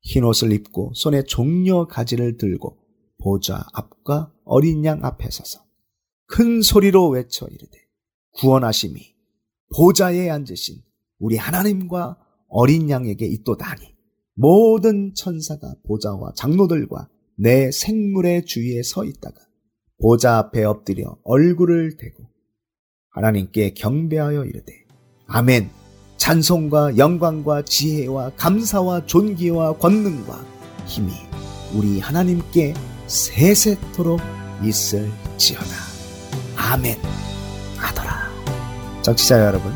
[0.02, 2.78] 흰 옷을 입고 손에 종려 가지를 들고
[3.20, 5.59] 보좌 앞과 어린 양 앞에 서서
[6.28, 7.78] 큰 소리로 외쳐 이르되
[8.34, 8.99] 구원하심이
[9.76, 10.82] 보좌에 앉으신
[11.20, 12.18] 우리 하나님과
[12.49, 13.95] 어린 양에게 있도다니
[14.36, 19.36] 모든 천사가 보좌와 장로들과 내 생물의 주위에 서 있다가
[19.99, 22.24] 보좌 앞에 엎드려 얼굴을 대고
[23.09, 24.86] 하나님께 경배하여 이르되
[25.28, 25.70] 아멘.
[26.18, 30.45] 찬송과 영광과 지혜와 감사와 존귀와 권능과
[30.86, 31.11] 힘이
[31.76, 32.74] 우리 하나님께
[33.08, 34.22] 세세토록
[34.64, 35.66] 있을지어다.
[36.55, 36.97] 아멘.
[37.78, 38.30] 하더라.
[39.01, 39.74] 정치자 여러분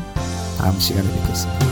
[0.58, 1.71] 다음 시간에 뵙겠습니다.